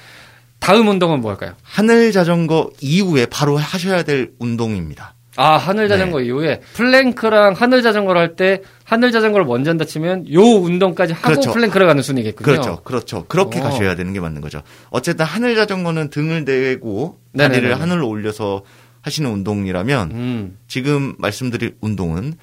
다음 0.58 0.88
운동은 0.88 1.20
뭘까요? 1.20 1.52
하늘 1.62 2.12
자전거 2.12 2.70
이후에 2.80 3.26
바로 3.26 3.56
하셔야 3.56 4.02
될 4.02 4.30
운동입니다. 4.38 5.14
아 5.36 5.56
하늘 5.56 5.88
자전거 5.88 6.20
이후에 6.20 6.60
플랭크랑 6.72 7.52
하늘 7.56 7.80
자전거를 7.82 8.20
할 8.20 8.34
때 8.34 8.62
하늘 8.82 9.12
자전거를 9.12 9.46
먼저 9.46 9.70
한다 9.70 9.84
치면 9.84 10.32
요 10.32 10.40
운동까지 10.42 11.12
하고 11.12 11.28
그렇죠. 11.28 11.52
플랭크를 11.52 11.86
가는 11.86 12.02
순이겠군요. 12.02 12.44
그렇죠. 12.44 12.82
그렇죠. 12.82 13.24
그렇게 13.28 13.60
어. 13.60 13.62
가셔야 13.64 13.94
되는 13.94 14.12
게 14.12 14.18
맞는 14.18 14.40
거죠. 14.40 14.62
어쨌든 14.90 15.26
하늘 15.26 15.54
자전거는 15.54 16.10
등을 16.10 16.44
대고 16.44 17.18
네네네네. 17.34 17.60
다리를 17.60 17.80
하늘로 17.80 18.08
올려서 18.08 18.62
하시는 19.00 19.30
운동이라면 19.30 20.10
음, 20.10 20.58
지금 20.68 21.14
말씀드릴 21.18 21.76
운동은 21.80 22.34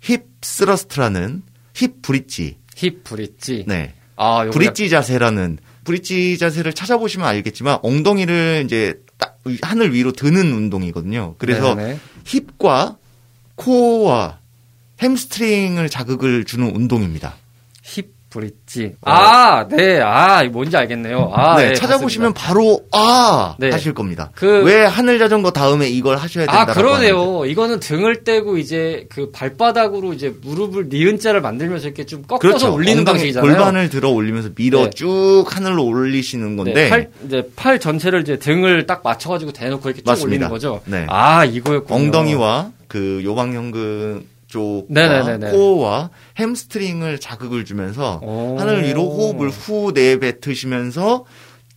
힙 0.00 0.26
스러스트라는 0.42 1.42
힙 1.74 2.02
브릿지. 2.02 2.58
힙 2.76 3.04
브릿지. 3.04 3.64
네. 3.66 3.94
아, 4.16 4.48
브릿지 4.50 4.88
자세라는 4.90 5.58
브릿지 5.84 6.38
자세를 6.38 6.72
찾아보시면 6.72 7.26
알겠지만 7.26 7.78
엉덩이를 7.82 8.62
이제 8.64 9.00
딱 9.18 9.38
하늘 9.62 9.92
위로 9.92 10.12
드는 10.12 10.52
운동이거든요. 10.52 11.34
그래서 11.38 11.74
네네. 11.74 11.98
힙과 12.24 12.96
코어와 13.56 14.38
햄스트링을 15.00 15.88
자극을 15.88 16.44
주는 16.44 16.74
운동입니다. 16.74 17.36
브릿지. 18.34 18.94
아, 19.02 19.64
네. 19.70 20.00
아, 20.00 20.42
뭔지 20.50 20.76
알겠네요. 20.76 21.30
아, 21.32 21.56
네, 21.56 21.68
네, 21.68 21.74
찾아보시면 21.74 22.34
봤습니다. 22.34 22.48
바로 22.48 22.80
아 22.90 23.54
네. 23.60 23.70
하실 23.70 23.94
겁니다. 23.94 24.30
그- 24.34 24.64
왜 24.64 24.84
하늘 24.84 25.20
자전거 25.20 25.52
다음에 25.52 25.88
이걸 25.88 26.16
하셔야 26.16 26.46
아, 26.48 26.66
된다고 26.66 26.80
하는데. 26.80 27.08
그러네요. 27.12 27.46
이거는 27.46 27.78
등을 27.78 28.24
떼고 28.24 28.58
이제 28.58 29.06
그 29.08 29.30
발바닥으로 29.30 30.12
이제 30.14 30.34
무릎을 30.42 30.88
니은자를 30.90 31.40
만들면서 31.42 31.86
이렇게 31.86 32.04
좀 32.06 32.22
꺾어서 32.22 32.38
그렇죠. 32.40 32.74
올리는 32.74 33.04
방식이잖아요. 33.04 33.48
골반을 33.48 33.88
들어 33.88 34.10
올리면서 34.10 34.50
밀어 34.56 34.84
네. 34.84 34.90
쭉 34.90 35.44
하늘로 35.48 35.84
올리시는 35.84 36.56
건데 36.56 36.72
네, 36.74 36.88
팔 36.90 37.10
이제 37.26 37.48
팔 37.54 37.78
전체를 37.78 38.22
이제 38.22 38.36
등을 38.38 38.86
딱 38.86 39.02
맞춰가지고 39.04 39.52
대놓고 39.52 39.88
이렇게 39.88 40.02
쭉 40.02 40.10
맞습니다. 40.10 40.28
올리는 40.28 40.48
거죠. 40.48 40.80
네. 40.86 41.06
아 41.08 41.44
이거였군요. 41.44 41.94
엉덩이와 42.00 42.70
그 42.88 43.20
요방형근 43.24 44.33
쪽과 44.54 44.86
네네네네. 44.88 45.50
코어와 45.50 46.10
햄스트링을 46.38 47.18
자극을 47.18 47.64
주면서 47.64 48.20
오. 48.22 48.56
하늘 48.58 48.84
위로 48.84 49.02
호흡을 49.02 49.50
후 49.50 49.92
내뱉으시면서 49.92 51.24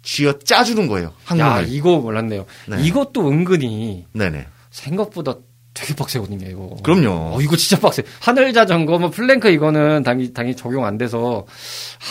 쥐어 0.03 0.39
짜주는 0.39 0.87
거예요. 0.87 1.07
야 1.07 1.11
항문을. 1.25 1.65
이거 1.69 1.97
몰랐네요. 1.97 2.45
네. 2.67 2.83
이것도 2.83 3.27
은근히 3.29 4.05
네네. 4.13 4.45
생각보다 4.69 5.35
되게 5.73 5.93
빡세거든요. 5.95 6.47
이거. 6.49 6.75
그럼요. 6.83 7.35
어, 7.35 7.39
이거 7.41 7.55
진짜 7.55 7.79
빡세. 7.79 8.03
하늘 8.19 8.51
자전거, 8.53 8.97
뭐 8.97 9.11
플랭크 9.11 9.49
이거는 9.49 10.01
당연히, 10.03 10.33
당연히 10.33 10.55
적용 10.55 10.85
안 10.85 10.97
돼서 10.97 11.45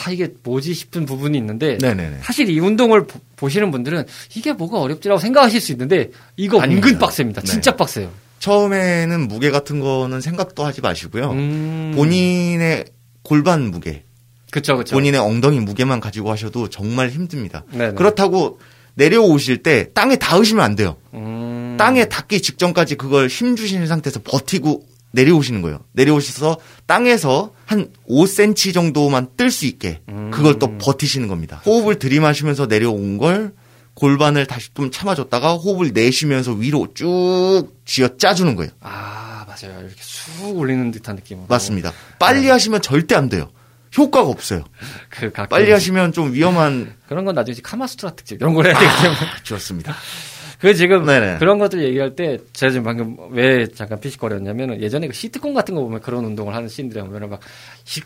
아 0.04 0.10
이게 0.10 0.32
뭐지 0.42 0.74
싶은 0.74 1.04
부분이 1.06 1.36
있는데 1.38 1.78
네네네. 1.80 2.18
사실 2.22 2.50
이 2.50 2.58
운동을 2.60 3.06
보, 3.36 3.48
시는 3.48 3.70
분들은 3.70 4.04
이게 4.36 4.52
뭐가 4.52 4.80
어렵지라고 4.80 5.20
생각하실 5.20 5.60
수 5.60 5.72
있는데 5.72 6.10
이거 6.36 6.60
아닙니다. 6.60 6.88
은근 6.88 7.00
빡셉니다. 7.00 7.40
네. 7.42 7.46
진짜 7.46 7.74
빡세요. 7.74 8.10
처음에는 8.38 9.28
무게 9.28 9.50
같은 9.50 9.80
거는 9.80 10.20
생각도 10.20 10.64
하지 10.64 10.80
마시고요. 10.80 11.30
음. 11.32 11.92
본인의 11.96 12.84
골반 13.22 13.70
무게, 13.70 14.04
그쵸 14.50 14.76
그쵸. 14.76 14.94
본인의 14.94 15.20
엉덩이 15.20 15.60
무게만 15.60 16.00
가지고 16.00 16.30
하셔도 16.30 16.68
정말 16.68 17.08
힘듭니다. 17.10 17.64
네네. 17.72 17.94
그렇다고 17.94 18.58
내려오실 18.94 19.62
때 19.62 19.90
땅에 19.92 20.16
닿으시면 20.16 20.64
안 20.64 20.76
돼요. 20.76 20.96
음. 21.14 21.76
땅에 21.78 22.06
닿기 22.06 22.40
직전까지 22.40 22.94
그걸 22.94 23.26
힘 23.28 23.56
주시는 23.56 23.86
상태에서 23.86 24.20
버티고 24.22 24.86
내려오시는 25.12 25.62
거예요. 25.62 25.80
내려오셔서 25.92 26.58
땅에서 26.86 27.52
한 27.64 27.88
5cm 28.08 28.72
정도만 28.74 29.28
뜰 29.36 29.50
수 29.50 29.66
있게 29.66 30.00
그걸 30.30 30.58
또 30.58 30.76
버티시는 30.78 31.28
겁니다. 31.28 31.62
호흡을 31.66 31.98
들이마시면서 31.98 32.66
내려온 32.66 33.18
걸 33.18 33.52
골반을 33.96 34.46
다시 34.46 34.68
좀 34.74 34.90
참아줬다가 34.90 35.54
호흡을 35.54 35.92
내쉬면서 35.92 36.52
위로 36.52 36.86
쭉 36.94 37.68
쥐어 37.86 38.16
짜주는 38.18 38.54
거예요. 38.54 38.70
아 38.80 39.46
맞아요. 39.48 39.80
이렇게 39.80 39.96
쑥 40.00 40.56
올리는 40.56 40.90
듯한 40.90 41.16
느낌으로. 41.16 41.46
맞습니다. 41.48 41.92
빨리 42.18 42.48
하시면 42.48 42.82
절대 42.82 43.14
안 43.14 43.28
돼요. 43.30 43.50
효과가 43.96 44.28
없어요. 44.28 44.64
그 45.08 45.32
빨리 45.32 45.72
하시면 45.72 46.12
좀 46.12 46.34
위험한 46.34 46.94
그런 47.08 47.24
건 47.24 47.34
나중에 47.34 47.56
카마스트라 47.62 48.12
특집 48.14 48.36
이런 48.36 48.52
걸 48.52 48.66
해야 48.66 48.78
되기 48.78 48.92
때문에. 49.02 49.20
좋습니다. 49.42 49.94
그 50.60 50.74
지금 50.74 51.06
네네. 51.06 51.38
그런 51.38 51.58
것들 51.58 51.82
얘기할 51.82 52.14
때 52.16 52.38
제가 52.52 52.72
지금 52.72 52.84
방금 52.84 53.16
왜 53.30 53.66
잠깐 53.66 53.98
피식거렸냐면은 54.00 54.82
예전에 54.82 55.06
그 55.06 55.14
시트콤 55.14 55.54
같은 55.54 55.74
거 55.74 55.80
보면 55.82 56.00
그런 56.00 56.24
운동을 56.24 56.54
하는 56.54 56.68
씬들이 56.68 57.00
보면은 57.02 57.30
막 57.30 57.40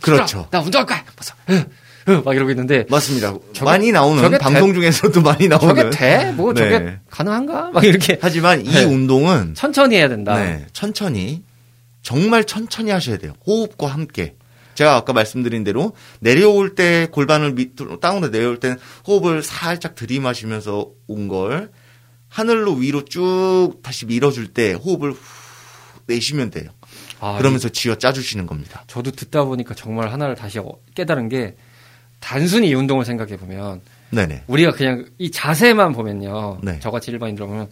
그렇죠. 0.00 0.46
나 0.52 0.60
운동할 0.60 0.86
거야. 0.86 1.04
벌써 1.16 1.34
막 2.24 2.34
이러고 2.34 2.50
있는데 2.50 2.86
맞습니다. 2.90 3.34
저게- 3.52 3.64
많이 3.64 3.92
나오는 3.92 4.22
저게 4.22 4.38
방송 4.38 4.74
중에서도 4.74 5.20
많이 5.22 5.48
나오는 5.48 5.74
저게 5.74 5.90
돼? 5.90 6.32
뭐 6.32 6.52
네. 6.52 6.60
저게 6.70 6.98
가능한가? 7.10 7.70
막 7.72 7.84
이렇게 7.84 8.18
하지만 8.20 8.64
이 8.64 8.68
네. 8.70 8.84
운동은 8.84 9.54
천천히 9.54 9.96
해야 9.96 10.08
된다. 10.08 10.36
네, 10.38 10.66
천천히 10.72 11.42
정말 12.02 12.44
천천히 12.44 12.90
하셔야 12.90 13.18
돼요. 13.18 13.32
호흡과 13.46 13.86
함께. 13.88 14.34
제가 14.74 14.96
아까 14.96 15.12
말씀드린 15.12 15.62
대로 15.64 15.92
내려올 16.20 16.74
때 16.74 17.06
골반을 17.12 17.52
밑으로 17.52 18.00
땅으로 18.00 18.30
내려올 18.30 18.58
때는 18.58 18.78
호흡을 19.06 19.42
살짝 19.42 19.94
들이마시면서 19.94 20.88
온 21.06 21.28
걸 21.28 21.70
하늘로 22.28 22.74
위로 22.74 23.04
쭉 23.04 23.74
다시 23.82 24.06
밀어줄 24.06 24.54
때 24.54 24.72
호흡을 24.72 25.10
후 25.12 25.18
내쉬면 26.06 26.50
돼요. 26.50 26.70
아, 27.20 27.36
그러면서 27.38 27.68
쥐어 27.68 27.96
짜주시는 27.96 28.46
겁니다. 28.46 28.84
저도 28.86 29.10
듣다 29.10 29.44
보니까 29.44 29.74
정말 29.74 30.10
하나를 30.12 30.34
다시 30.36 30.58
어- 30.60 30.78
깨달은 30.94 31.28
게 31.28 31.56
단순히 32.20 32.68
이 32.68 32.74
운동을 32.74 33.04
생각해 33.04 33.36
보면 33.36 33.80
네네. 34.10 34.44
우리가 34.46 34.72
그냥 34.72 35.06
이 35.18 35.30
자세만 35.30 35.92
보면요. 35.92 36.58
네. 36.62 36.78
저같이 36.80 37.10
일반인들 37.10 37.46
보면 37.46 37.68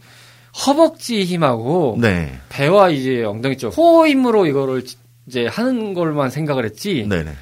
허벅지 0.67 1.25
힘하고 1.25 1.97
네. 2.01 2.39
배와 2.49 2.91
이제 2.91 3.23
엉덩이 3.25 3.57
쪽 3.57 3.75
코어 3.75 4.09
힘으로 4.09 4.47
이거를 4.47 4.83
이제 5.27 5.47
하는 5.47 5.95
걸만 5.95 6.31
생각을 6.31 6.65
했지 6.65 7.07
네네. 7.09 7.33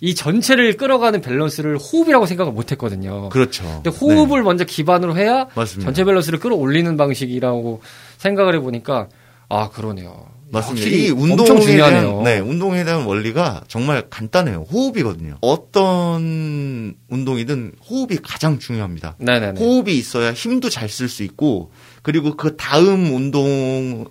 이 0.00 0.14
전체를 0.14 0.76
끌어가는 0.76 1.20
밸런스를 1.20 1.78
호흡이라고 1.78 2.26
생각을 2.26 2.52
못 2.52 2.72
했거든요. 2.72 3.28
그렇죠. 3.28 3.64
근데 3.82 3.90
호흡을 3.90 4.42
먼저 4.42 4.64
기반으로 4.64 5.16
해야 5.16 5.46
맞습니다. 5.54 5.86
전체 5.86 6.04
밸런스를 6.04 6.40
끌어올리는 6.40 6.96
방식이라고 6.96 7.80
생각을 8.18 8.54
해 8.56 8.60
보니까 8.60 9.08
아 9.54 9.68
그러네요. 9.70 10.26
맞습니다. 10.50 10.84
확실히 10.84 11.06
이 11.06 11.10
운동에 11.10 11.60
중요하네요. 11.60 12.00
대한 12.02 12.24
네, 12.24 12.38
운동에 12.38 12.84
대한 12.84 13.04
원리가 13.04 13.62
정말 13.68 14.08
간단해요. 14.10 14.66
호흡이거든요. 14.70 15.38
어떤 15.40 16.94
운동이든 17.08 17.72
호흡이 17.88 18.18
가장 18.22 18.58
중요합니다. 18.58 19.16
네네네. 19.18 19.60
호흡이 19.60 19.96
있어야 19.96 20.32
힘도 20.32 20.68
잘 20.70 20.88
쓸 20.88 21.08
수 21.08 21.22
있고 21.22 21.70
그리고 22.02 22.36
그 22.36 22.56
다음 22.56 23.14
운동 23.14 24.06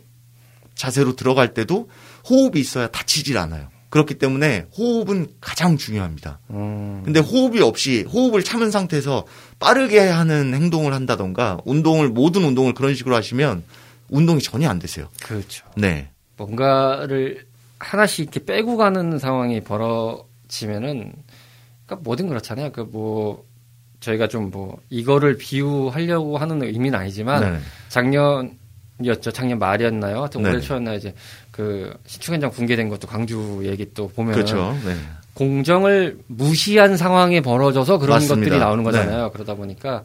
자세로 0.75 1.15
들어갈 1.15 1.53
때도 1.53 1.89
호흡이 2.29 2.59
있어야 2.59 2.87
다치질 2.87 3.37
않아요. 3.37 3.67
그렇기 3.89 4.15
때문에 4.15 4.65
호흡은 4.77 5.27
가장 5.39 5.77
중요합니다. 5.77 6.39
음, 6.49 7.03
근데 7.05 7.19
호흡이 7.19 7.61
없이 7.61 8.05
호흡을 8.11 8.43
참은 8.43 8.71
상태에서 8.71 9.25
빠르게 9.59 9.99
하는 9.99 10.53
행동을 10.55 10.93
한다던가 10.93 11.59
운동을 11.65 12.09
모든 12.09 12.43
운동을 12.43 12.73
그런 12.73 12.95
식으로 12.95 13.15
하시면 13.15 13.63
운동이 14.13 14.41
전혀 14.41 14.69
안 14.69 14.79
되세요. 14.79 15.07
그렇죠. 15.23 15.65
네. 15.75 16.09
뭔가를 16.37 17.45
하나씩 17.79 18.19
이렇게 18.23 18.45
빼고 18.45 18.77
가는 18.77 19.17
상황이 19.19 19.61
벌어지면은 19.61 21.13
그러니까 21.85 22.03
뭐든 22.03 22.27
그렇잖아요. 22.29 22.71
그 22.71 22.83
뭐 22.83 23.43
저희가 23.99 24.27
좀 24.27 24.51
뭐 24.51 24.79
이거를 24.89 25.37
비유하려고 25.37 26.37
하는 26.37 26.61
의미는 26.61 26.99
아니지만 26.99 27.41
네네. 27.41 27.59
작년 27.89 28.57
이었죠. 29.01 29.31
작년 29.31 29.57
말이었나요? 29.59 30.19
하여튼 30.19 30.41
올해 30.41 30.51
네네. 30.51 30.61
초였나 30.63 30.93
이제 30.93 31.13
그 31.51 31.93
시축현장 32.05 32.51
붕괴된 32.51 32.89
것도 32.89 33.07
광주 33.07 33.61
얘기 33.63 33.91
또 33.93 34.09
보면 34.09 34.33
그렇죠. 34.33 34.77
네. 34.85 34.95
공정을 35.33 36.19
무시한 36.27 36.95
상황에 36.97 37.41
벌어져서 37.41 37.97
그런 37.97 38.15
맞습니다. 38.17 38.35
것들이 38.35 38.59
나오는 38.59 38.83
거잖아요. 38.83 39.31
그러다 39.31 39.55
보니까 39.55 40.03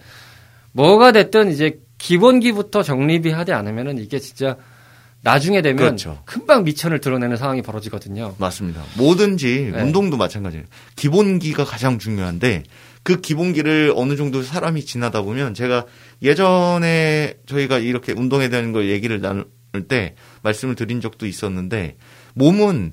뭐가 0.73 1.13
됐든 1.13 1.51
이제 1.51 1.81
기본기부터 1.99 2.83
정립이 2.83 3.31
하지 3.31 3.53
않으면은 3.53 3.99
이게 3.99 4.19
진짜 4.19 4.57
나중에 5.23 5.63
되면 5.63 5.77
그렇죠. 5.77 6.23
금방 6.25 6.65
미천을 6.65 7.01
드러내는 7.01 7.37
상황이 7.37 7.61
벌어지거든요. 7.63 8.37
맞습니다. 8.39 8.83
뭐든지 8.97 9.71
네. 9.73 9.83
운동도 9.83 10.17
마찬가지예요. 10.17 10.65
기본기가 10.97 11.65
가장 11.65 11.99
중요한데 11.99 12.63
그 13.03 13.21
기본기를 13.21 13.93
어느 13.97 14.17
정도 14.17 14.43
사람이 14.43 14.85
지나다 14.85 15.23
보면 15.23 15.55
제가 15.55 15.87
예전에 16.23 17.35
저희가 17.47 17.79
이렇게 17.79 18.13
운동에 18.13 18.49
대한 18.49 18.73
걸 18.73 18.89
얘기를 18.91 19.21
나눌 19.21 19.47
때 19.89 20.15
말씀을 20.43 20.77
드린 20.77 21.01
적도 21.01 21.27
있었는데 21.27 21.97
몸은 22.35 22.93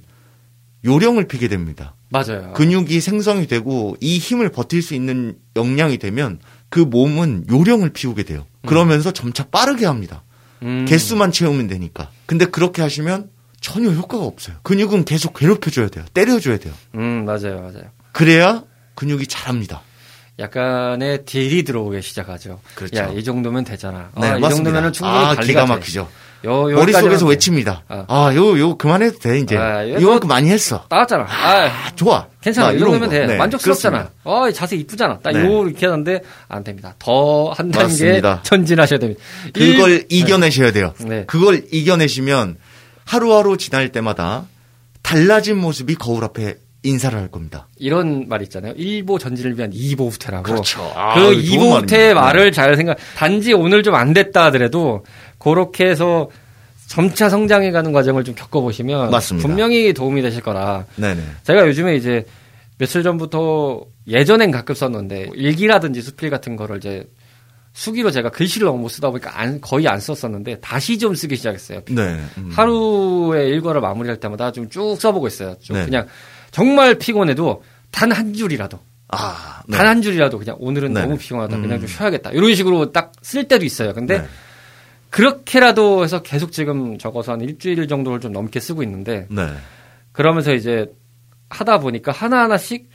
요령을 0.84 1.28
피게 1.28 1.48
됩니다. 1.48 1.96
맞아요. 2.10 2.54
근육이 2.54 3.02
생성이 3.02 3.48
되고 3.48 3.98
이 4.00 4.18
힘을 4.18 4.50
버틸 4.50 4.82
수 4.82 4.94
있는 4.94 5.38
역량이 5.56 5.98
되면 5.98 6.40
그 6.70 6.80
몸은 6.80 7.46
요령을 7.50 7.92
피우게 7.92 8.24
돼요. 8.24 8.46
그러면서 8.66 9.12
점차 9.12 9.46
빠르게 9.46 9.86
합니다. 9.86 10.24
음, 10.64 10.86
개수만 10.88 11.32
채우면 11.32 11.68
되니까. 11.68 12.10
근데 12.26 12.46
그렇게 12.46 12.82
하시면 12.82 13.30
전혀 13.62 13.90
효과가 13.90 14.24
없어요. 14.24 14.58
근육은 14.64 15.06
계속 15.06 15.34
괴롭혀줘야 15.34 15.90
돼요. 15.90 16.06
때려줘야 16.14 16.58
돼요. 16.58 16.74
음, 16.96 17.26
맞아요, 17.26 17.62
맞아요. 17.62 17.92
그래야 18.12 18.64
근육이 18.96 19.28
자랍니다. 19.28 19.82
약간의 20.40 21.24
딜이 21.26 21.64
들어오기 21.64 22.02
시작하죠. 22.02 22.60
그렇죠. 22.76 22.98
야, 22.98 23.10
이 23.16 23.24
정도면 23.24 23.64
되잖아. 23.64 24.10
네, 24.20 24.28
아, 24.32 24.38
이. 24.38 24.42
정도면은 24.42 24.92
충분히 24.92 25.18
아, 25.18 25.36
기가 25.36 25.66
돼. 25.66 25.68
막히죠. 25.74 26.10
요, 26.44 26.52
머릿속에서 26.52 26.82
여기까지만 26.82 27.20
돼. 27.20 27.26
외칩니다. 27.30 27.84
아. 27.88 28.06
아, 28.08 28.36
요, 28.36 28.60
요, 28.60 28.78
그만해도 28.78 29.18
돼, 29.20 29.40
이제. 29.40 29.58
아, 29.58 29.82
이만큼 29.84 30.28
많이 30.28 30.50
했어. 30.50 30.86
나왔잖아. 30.90 31.24
아, 31.24 31.66
아, 31.66 31.96
좋아. 31.96 32.28
괜찮아. 32.42 32.68
막이 32.68 32.80
정도면 32.80 33.10
거. 33.10 33.10
돼. 33.10 33.26
네, 33.26 33.38
만족스럽잖아. 33.38 34.10
어, 34.26 34.52
자세 34.52 34.76
이쁘잖아. 34.76 35.20
딱 35.24 35.32
네. 35.32 35.40
요, 35.46 35.66
이렇게 35.66 35.86
하는데, 35.88 36.22
안 36.50 36.64
됩니다. 36.64 36.94
더 37.00 37.52
한 37.52 37.72
단계 37.72 37.84
맞습니다. 37.88 38.42
전진하셔야 38.44 39.00
됩니다. 39.00 39.22
그걸 39.54 39.92
일- 39.92 40.06
이겨내셔야 40.10 40.72
돼요. 40.72 40.94
네. 41.00 41.24
그걸 41.26 41.64
이겨내시면 41.72 42.58
하루하루 43.06 43.58
지날 43.58 43.92
때마다 43.92 44.46
달라진 45.02 45.58
모습이 45.58 45.96
거울 45.96 46.24
앞에 46.26 46.56
인사를 46.86 47.18
할 47.18 47.30
겁니다. 47.30 47.68
이런 47.78 48.28
말 48.30 48.42
있잖아요. 48.44 48.74
1보 48.76 49.20
전진을 49.20 49.58
위한 49.58 49.72
2보 49.72 50.10
후퇴라고. 50.12 50.44
그렇죠. 50.44 50.80
그 50.94 51.00
아, 51.00 51.16
좋은 51.16 51.34
2보 51.36 51.58
말입니다. 51.58 51.78
후퇴의 51.80 52.14
말을 52.14 52.52
잘 52.52 52.76
생각, 52.76 52.98
단지 53.16 53.54
오늘 53.54 53.84
좀 53.84 53.96
안 53.96 54.14
됐다 54.14 54.46
하더라도, 54.46 55.04
그렇게 55.40 55.86
해서 55.88 56.30
점차 56.88 57.30
성장해 57.30 57.72
가는 57.72 57.92
과정을 57.92 58.24
좀 58.24 58.36
겪어보시면, 58.36 59.10
맞습니다. 59.12 59.48
분명히 59.48 59.94
도움이 59.94 60.22
되실 60.22 60.42
거라. 60.42 60.86
네네. 60.96 61.22
제가 61.44 61.68
요즘에 61.68 61.96
이제 61.96 62.26
며칠 62.78 63.04
전부터 63.04 63.82
예전엔 64.08 64.52
가끔 64.52 64.76
썼는데 64.76 65.30
일기라든지 65.34 66.02
수필 66.02 66.30
같은 66.30 66.56
거를 66.56 66.78
이제 66.78 67.06
수기로 67.74 68.12
제가 68.12 68.30
글씨를 68.30 68.68
너무 68.68 68.80
못 68.80 68.90
쓰다 68.90 69.10
보니까 69.10 69.40
안, 69.40 69.60
거의 69.60 69.88
안 69.88 70.00
썼었는데 70.00 70.60
다시 70.62 70.98
좀 70.98 71.16
쓰기 71.16 71.36
시작했어요. 71.36 71.82
네. 71.90 72.20
음. 72.38 72.52
하루에 72.54 73.48
일과를 73.48 73.82
마무리할 73.82 74.18
때마다 74.20 74.52
좀 74.52 74.70
쭉 74.70 74.96
써보고 75.00 75.28
있어요. 75.28 75.56
좀 75.62 75.76
네. 75.78 75.86
그냥 75.86 76.06
정말 76.56 76.96
피곤해도 76.96 77.64
단 77.92 78.12
한 78.14 78.34
줄이라도 78.34 78.80
아, 79.10 79.62
네. 79.68 79.78
단한 79.78 80.02
줄이라도 80.02 80.40
그냥 80.40 80.56
오늘은 80.60 80.94
네. 80.94 81.02
너무 81.02 81.18
피곤하다 81.18 81.58
그냥 81.58 81.78
음. 81.78 81.80
좀 81.82 81.88
쉬어야겠다 81.88 82.32
이런 82.32 82.56
식으로 82.56 82.92
딱 82.94 83.12
쓸 83.22 83.48
때도 83.48 83.66
있어요. 83.66 83.94
근데 83.94 84.20
네. 84.22 84.28
그렇게라도 85.10 86.04
해서 86.04 86.22
계속 86.22 86.52
지금 86.52 86.98
적어서 86.98 87.34
한 87.34 87.42
일주일 87.42 87.88
정도를 87.88 88.20
좀 88.22 88.32
넘게 88.32 88.60
쓰고 88.62 88.84
있는데 88.84 89.28
네. 89.30 89.48
그러면서 90.14 90.54
이제 90.54 90.88
하다 91.50 91.80
보니까 91.80 92.12
하나 92.14 92.44
하나씩 92.44 92.90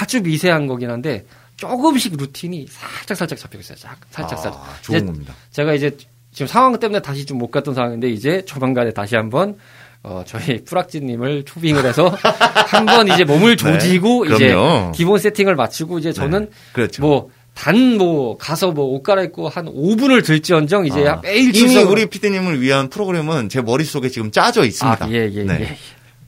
아주 0.00 0.20
미세한 0.22 0.66
거긴 0.66 0.90
한데 0.90 1.26
조금씩 1.56 2.16
루틴이 2.16 2.66
살짝 2.68 3.16
살짝 3.16 3.38
잡히고 3.38 3.60
있어요. 3.60 3.78
살- 3.78 3.96
살짝 4.10 4.38
살짝. 4.38 4.60
아, 4.60 4.74
좋은 4.82 5.06
겁니다. 5.06 5.32
제가 5.50 5.74
이제 5.74 5.96
지금 6.32 6.46
상황 6.46 6.78
때문에 6.78 7.00
다시 7.00 7.24
좀 7.26 7.38
못 7.38 7.50
갔던 7.50 7.74
상황인데 7.74 8.08
이제 8.10 8.44
조만간에 8.44 8.92
다시 8.92 9.16
한번 9.16 9.56
어 10.02 10.22
저희 10.26 10.64
프락지님을 10.64 11.44
초빙을 11.44 11.84
해서 11.84 12.08
한번 12.68 13.08
이제 13.08 13.24
몸을 13.24 13.56
조지고 13.56 14.26
네, 14.26 14.34
이제. 14.34 14.54
기본 14.94 15.18
세팅을 15.18 15.56
마치고 15.56 15.98
이제 15.98 16.12
저는 16.12 16.46
네, 16.46 16.50
그렇죠. 16.72 17.02
뭐 17.02 17.30
단 17.54 17.98
뭐 17.98 18.36
가서 18.38 18.70
뭐 18.72 18.94
옷 18.94 19.02
갈아입고 19.02 19.48
한 19.48 19.66
5분을 19.66 20.24
들지언정 20.24 20.86
이제 20.86 21.06
아, 21.06 21.20
매일 21.22 21.54
이미 21.54 21.76
우리 21.78 22.06
피디님을 22.06 22.60
위한 22.60 22.88
프로그램은 22.88 23.48
제 23.48 23.60
머릿속에 23.60 24.08
지금 24.08 24.30
짜져 24.30 24.64
있습니다. 24.64 25.04
아, 25.04 25.10
예, 25.10 25.28
예, 25.30 25.44
네. 25.44 25.60
예. 25.60 25.76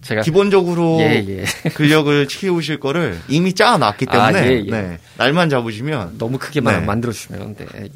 제가 0.03 0.23
기본적으로 0.23 0.99
예, 1.01 1.25
예. 1.27 1.45
근력을 1.71 2.27
키우실 2.27 2.81
거를 2.81 3.19
이미 3.29 3.53
짜놨기 3.55 4.07
때문에 4.07 4.39
아, 4.39 4.47
예, 4.47 4.63
예. 4.67 4.71
네. 4.71 4.99
날만 5.17 5.49
잡으시면 5.49 6.19
너무 6.19 6.39
크게 6.39 6.61
만 6.61 6.81
네. 6.81 6.87
만들어 6.87 7.13
주시면 7.13 7.55
돼. 7.55 7.67
예. 7.77 7.89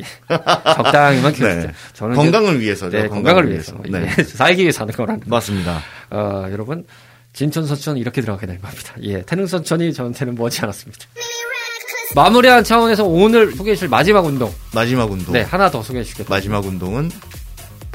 적당히만 0.75 1.33
키우자. 1.33 1.55
네. 1.67 1.73
저는 1.95 2.15
건강을 2.15 2.61
위해서죠. 2.61 2.97
네, 2.97 3.09
건강을 3.09 3.51
위해서. 3.51 3.77
네. 3.89 4.09
예, 4.19 4.23
살기 4.23 4.63
위해서 4.63 4.83
하는 4.83 4.95
거란. 4.95 5.21
맞습니다. 5.27 5.83
어, 6.11 6.47
여러분 6.51 6.85
진천 7.33 7.67
선천 7.67 7.97
이렇게 7.97 8.21
들어가게 8.21 8.47
될 8.47 8.61
겁니다. 8.61 8.95
예, 9.03 9.23
태릉 9.23 9.47
선천이 9.47 9.93
저한테는 9.93 10.37
머지 10.37 10.61
않았습니다. 10.63 11.07
마무리한 12.15 12.63
차원에서 12.63 13.05
오늘 13.05 13.53
소개해 13.53 13.75
주실 13.75 13.89
마지막 13.89 14.25
운동. 14.25 14.53
마지막 14.73 15.11
운동. 15.11 15.33
네, 15.33 15.43
하나 15.43 15.71
더 15.71 15.83
소개해 15.83 16.05
주시겠다. 16.05 16.33
마지막 16.33 16.65
운동은 16.65 17.11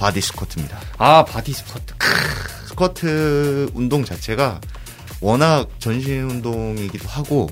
바디 0.01 0.19
스쿼트입니다. 0.19 0.79
아, 0.97 1.23
바디 1.23 1.53
스쿼트. 1.53 1.93
스쿼트 2.69 3.69
운동 3.75 4.03
자체가 4.03 4.59
워낙 5.21 5.69
전신 5.77 6.23
운동이기도 6.23 7.07
하고 7.07 7.47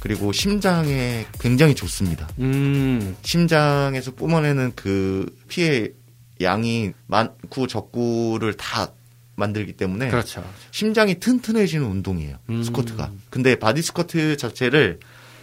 그리고 0.00 0.30
심장에 0.30 1.24
굉장히 1.40 1.74
좋습니다. 1.74 2.28
음. 2.38 3.16
심장에서 3.22 4.10
뿜어내는 4.10 4.72
그 4.76 5.34
피의 5.48 5.94
양이 6.42 6.92
많고 7.06 7.66
적고를 7.66 8.58
다 8.58 8.92
만들기 9.36 9.72
때문에 9.72 10.10
그렇죠. 10.10 10.44
심장이 10.72 11.18
튼튼해지는 11.18 11.86
운동이에요. 11.86 12.36
음. 12.50 12.62
스쿼트가. 12.62 13.10
근데 13.30 13.58
바디 13.58 13.80
스쿼트 13.80 14.36
자체를 14.36 15.00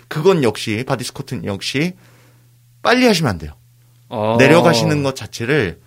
그건 0.07 0.43
역시 0.43 0.83
바디 0.87 1.03
스쿼트는 1.03 1.45
역시 1.45 1.93
빨리 2.83 3.07
하시면 3.07 3.27
안 3.31 3.37
돼요. 3.39 3.53
어. 4.09 4.35
내려가시는 4.37 5.01
것 5.01 5.15
자체를 5.15 5.81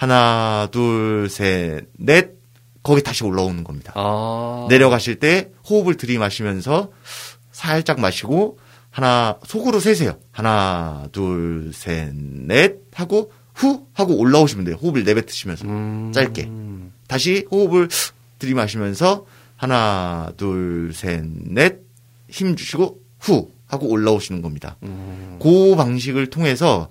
하나, 0.00 0.66
둘, 0.72 1.28
셋, 1.28 1.84
넷 1.98 2.30
거기 2.82 3.02
다시 3.02 3.22
올라오는 3.22 3.62
겁니다. 3.64 3.92
아. 3.96 4.66
내려가실 4.70 5.16
때 5.16 5.50
호흡을 5.68 5.98
들이마시면서 5.98 6.90
살짝 7.52 8.00
마시고 8.00 8.58
하나 8.88 9.36
속으로 9.44 9.78
세세요. 9.78 10.16
하나, 10.32 11.06
둘, 11.12 11.72
셋, 11.74 12.14
넷 12.14 12.78
하고 12.94 13.30
후 13.54 13.84
하고 13.92 14.16
올라오시면 14.16 14.64
돼요. 14.64 14.76
호흡을 14.80 15.04
내뱉으시면서 15.04 15.66
음. 15.66 16.12
짧게. 16.14 16.50
다시 17.06 17.44
호흡을 17.50 17.88
들이마시면서 18.38 19.26
하나, 19.56 20.32
둘, 20.38 20.92
셋, 20.94 21.22
넷 21.26 21.82
힘 22.30 22.56
주시고 22.56 22.98
후 23.18 23.50
하고 23.66 23.88
올라오시는 23.88 24.40
겁니다. 24.40 24.76
음. 24.82 25.38
그 25.42 25.74
방식을 25.76 26.28
통해서 26.30 26.88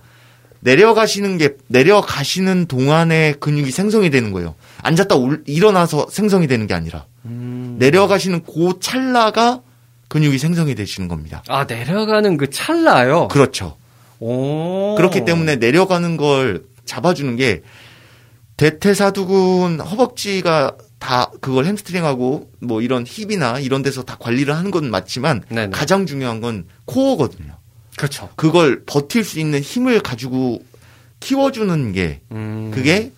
내려가시는 0.62 1.38
게 1.38 1.56
내려가시는 1.68 2.66
동안에 2.66 3.34
근육이 3.40 3.72
생성이 3.72 4.10
되는 4.10 4.32
거예요. 4.32 4.56
앉았다 4.82 5.16
올- 5.16 5.44
일어나서 5.48 6.08
생성이 6.10 6.48
되는 6.48 6.68
게 6.68 6.74
아니라 6.74 7.06
음. 7.26 7.76
내려가시는 7.80 8.44
그 8.44 8.80
찰나가 8.82 9.62
근육이 10.10 10.38
생성이 10.38 10.76
되시는 10.76 11.08
겁니다. 11.08 11.44
아, 11.48 11.66
내려가는 11.66 12.38
그 12.38 12.50
찰나요? 12.50 13.28
그렇죠. 13.30 13.78
오. 14.20 14.96
그렇기 14.96 15.24
때문에 15.24 15.58
내려가는 15.58 16.18
걸 16.18 16.64
잡아주는 16.86 17.36
게 17.36 17.62
대퇴사두근 18.58 19.80
허벅지가 19.80 20.76
다 21.00 21.32
그걸 21.40 21.66
햄스트링하고 21.66 22.50
뭐 22.60 22.82
이런 22.82 23.06
힙이나 23.08 23.60
이런 23.60 23.82
데서 23.84 24.04
다 24.04 24.18
관리를 24.20 24.54
하는 24.56 24.70
건 24.72 24.92
맞지만 24.92 25.44
네네. 25.48 25.70
가장 25.72 26.06
중요한 26.06 26.42
건 26.42 26.66
코어거든요. 26.86 27.54
그렇죠. 28.00 28.30
그걸 28.38 28.84
버틸 28.86 29.26
수 29.26 29.42
있는 29.42 29.60
힘을 29.60 30.00
가지고 30.00 30.64
키워주는 31.20 31.92
게 31.92 32.22
음. 32.32 32.72
그게 32.74 33.12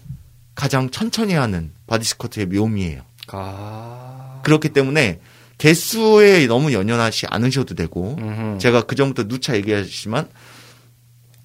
가장 0.55 0.89
천천히 0.89 1.35
하는 1.35 1.71
바디 1.85 2.03
스쿼트의 2.03 2.47
묘미예요. 2.47 3.03
아. 3.27 4.39
그렇기 4.43 4.69
때문에 4.69 5.19
개수에 5.59 6.47
너무 6.47 6.73
연연하지 6.73 7.27
않으셔도 7.29 7.75
되고 7.75 8.15
음흠. 8.17 8.57
제가 8.57 8.81
그 8.87 8.95
전부터 8.95 9.27
누차 9.27 9.55
얘기하셨지만 9.55 10.27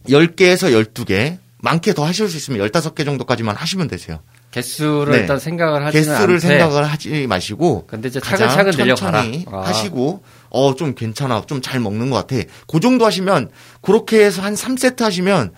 10개에서 0.09 0.73
12개 0.73 1.37
많게 1.59 1.93
더 1.93 2.07
하실 2.07 2.31
수 2.31 2.39
있으면 2.39 2.67
15개 2.67 3.05
정도까지만 3.05 3.55
하시면 3.55 3.89
되세요. 3.89 4.21
개수를 4.51 5.13
네. 5.13 5.19
일단 5.19 5.39
생각을 5.39 5.85
하지는 5.85 6.03
개수를 6.07 6.35
않되 6.37 6.49
생각을 6.49 6.85
하지 6.85 7.27
마시고 7.27 7.87
근데 7.87 8.09
이제 8.09 8.19
가장 8.19 8.49
차근차근 8.49 8.87
내려가라. 8.87 9.23
천천히 9.23 9.45
아. 9.53 9.61
하시고 9.61 10.23
어 10.51 10.75
좀 10.75 10.95
괜찮아 10.95 11.43
좀 11.47 11.61
잘 11.61 11.81
먹는 11.81 12.11
것 12.11 12.17
같아. 12.27 12.43
그 12.67 12.81
정도 12.81 13.05
하시면 13.07 13.51
그렇게 13.83 14.25
해서 14.25 14.43
한 14.43 14.55
3세트 14.55 15.01
하시면 15.01 15.53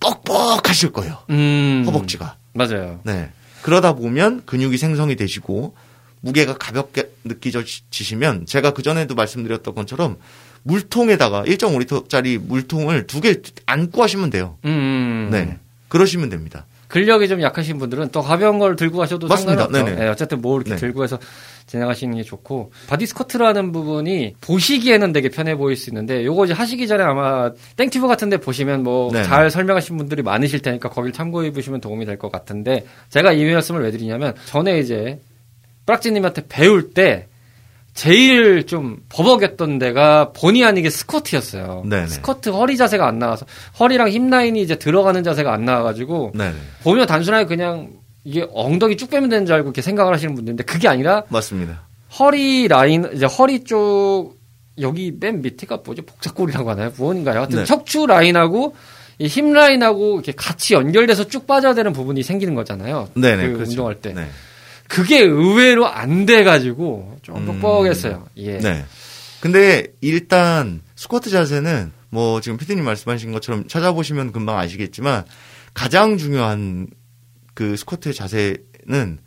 뻑뻑하실 0.00 0.92
거예요. 0.92 1.18
음. 1.30 1.84
허벅지가. 1.86 2.36
맞아요. 2.54 3.00
네. 3.04 3.30
그러다 3.62 3.94
보면 3.94 4.42
근육이 4.46 4.78
생성이 4.78 5.16
되시고 5.16 5.74
무게가 6.22 6.56
가볍게 6.58 7.10
느껴지시면 7.24 8.46
제가 8.46 8.72
그 8.72 8.82
전에도 8.82 9.14
말씀드렸던 9.14 9.74
것처럼 9.74 10.16
물통에다가 10.62 11.44
1.5리터짜리 11.44 12.38
물통을 12.38 13.06
두 13.06 13.20
개 13.20 13.36
안고 13.66 14.02
하시면 14.02 14.30
돼요. 14.30 14.58
음. 14.64 15.28
네. 15.30 15.58
그러시면 15.88 16.28
됩니다 16.28 16.66
근력이 16.90 17.28
좀 17.28 17.40
약하신 17.40 17.78
분들은 17.78 18.08
또 18.10 18.20
가벼운 18.20 18.58
걸 18.58 18.76
들고 18.76 18.98
가셔도 18.98 19.28
맞습니다. 19.28 19.62
상관없죠. 19.64 19.94
네, 19.96 20.08
어쨌든 20.08 20.40
뭐 20.40 20.56
이렇게 20.56 20.72
네. 20.72 20.76
들고 20.76 21.02
해서 21.04 21.18
진행하시는 21.66 22.16
게 22.16 22.22
좋고 22.24 22.72
바디 22.88 23.06
스쿼트라는 23.06 23.70
부분이 23.72 24.34
보시기에는 24.40 25.12
되게 25.12 25.28
편해 25.28 25.54
보일 25.56 25.76
수 25.76 25.88
있는데 25.90 26.24
요거 26.24 26.46
이제 26.46 26.52
하시기 26.52 26.86
전에 26.88 27.02
아마 27.04 27.52
땡튜브 27.76 28.08
같은데 28.08 28.36
보시면 28.38 28.82
뭐. 28.82 29.10
잘 29.22 29.50
설명하신 29.50 29.96
분들이 29.96 30.22
많으실 30.22 30.60
테니까 30.60 30.88
거길 30.90 31.12
참고해 31.12 31.52
보시면 31.52 31.80
도움이 31.80 32.04
될 32.06 32.18
것 32.18 32.30
같은데 32.32 32.84
제가 33.08 33.32
이 33.32 33.44
말씀을 33.50 33.82
왜 33.82 33.90
드리냐면 33.90 34.34
전에 34.46 34.78
이제 34.80 35.20
뿌락지님한테 35.86 36.42
배울 36.48 36.90
때 36.90 37.26
제일 38.00 38.64
좀 38.64 38.96
버벅였던 39.10 39.78
데가 39.78 40.32
본의 40.32 40.64
아니게 40.64 40.88
스쿼트였어요. 40.88 41.82
네네. 41.84 42.06
스쿼트 42.06 42.48
허리 42.48 42.78
자세가 42.78 43.06
안 43.06 43.18
나와서 43.18 43.44
허리랑 43.78 44.08
힙 44.08 44.30
라인이 44.30 44.58
이제 44.62 44.76
들어가는 44.76 45.22
자세가 45.22 45.52
안 45.52 45.66
나와가지고 45.66 46.32
네 46.34 46.50
보면 46.82 47.06
단순하게 47.06 47.44
그냥 47.44 47.90
이게 48.24 48.46
엉덩이 48.54 48.96
쭉 48.96 49.10
빼면 49.10 49.28
되는 49.28 49.44
줄 49.44 49.54
알고 49.54 49.68
이렇게 49.68 49.82
생각을 49.82 50.14
하시는 50.14 50.34
분들인데 50.34 50.64
그게 50.64 50.88
아니라 50.88 51.24
맞습니다 51.28 51.82
허리 52.18 52.68
라인 52.68 53.06
이제 53.12 53.26
허리 53.26 53.64
쪽 53.64 54.38
여기 54.78 55.12
맨 55.20 55.42
밑에가 55.42 55.80
뭐지 55.84 56.00
복사골이라고 56.00 56.70
하나요? 56.70 56.92
무언인가요? 56.96 57.40
하여튼 57.40 57.58
네. 57.58 57.64
척추 57.66 58.06
라인하고 58.06 58.76
이힙 59.18 59.52
라인하고 59.52 60.14
이렇게 60.14 60.32
같이 60.32 60.72
연결돼서 60.72 61.24
쭉 61.28 61.46
빠져야 61.46 61.74
되는 61.74 61.92
부분이 61.92 62.22
생기는 62.22 62.54
거잖아요. 62.54 63.10
네네 63.12 63.48
그 63.48 63.52
그렇죠. 63.56 63.72
운동할 63.72 63.96
때 63.96 64.14
네. 64.14 64.26
그게 64.90 65.20
의외로 65.20 65.86
안 65.86 66.26
돼가지고 66.26 67.18
좀 67.22 67.36
음. 67.36 67.60
뻑뻑했어요. 67.60 68.26
예. 68.38 68.58
네. 68.58 68.84
근데 69.40 69.86
일단 70.00 70.82
스쿼트 70.96 71.30
자세는 71.30 71.92
뭐 72.10 72.40
지금 72.40 72.58
피디님 72.58 72.84
말씀하신 72.84 73.30
것처럼 73.30 73.68
찾아보시면 73.68 74.32
금방 74.32 74.58
아시겠지만 74.58 75.24
가장 75.74 76.18
중요한 76.18 76.88
그 77.54 77.76
스쿼트 77.76 78.12
자세는 78.12 79.20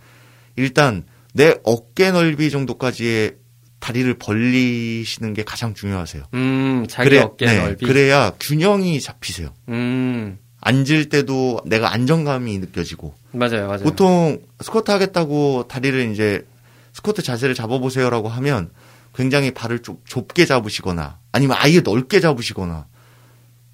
일단 0.58 1.06
내 1.34 1.56
어깨 1.64 2.12
넓이 2.12 2.52
정도까지의 2.52 3.38
다리를 3.80 4.14
벌리시는 4.16 5.34
게 5.34 5.44
가장 5.44 5.74
중요하세요. 5.74 6.26
음, 6.34 6.86
자기 6.90 7.10
그래, 7.10 7.20
어깨 7.22 7.46
네, 7.46 7.58
넓이. 7.58 7.86
그래야 7.86 8.34
균형이 8.38 9.00
잡히세요. 9.00 9.54
음, 9.70 10.38
앉을 10.64 11.10
때도 11.10 11.62
내가 11.66 11.94
안정감이 11.94 12.58
느껴지고 12.60 13.14
맞아요, 13.32 13.68
맞아요. 13.68 13.84
보통 13.84 14.40
스쿼트 14.62 14.90
하겠다고 14.92 15.66
다리를 15.68 16.12
이제 16.12 16.46
스쿼트 16.94 17.22
자세를 17.22 17.54
잡아보세요라고 17.54 18.30
하면 18.30 18.70
굉장히 19.14 19.52
발을 19.52 19.80
좀 19.80 19.98
좁게 20.06 20.46
잡으시거나 20.46 21.20
아니면 21.32 21.58
아예 21.60 21.82
넓게 21.82 22.20
잡으시거나 22.20 22.88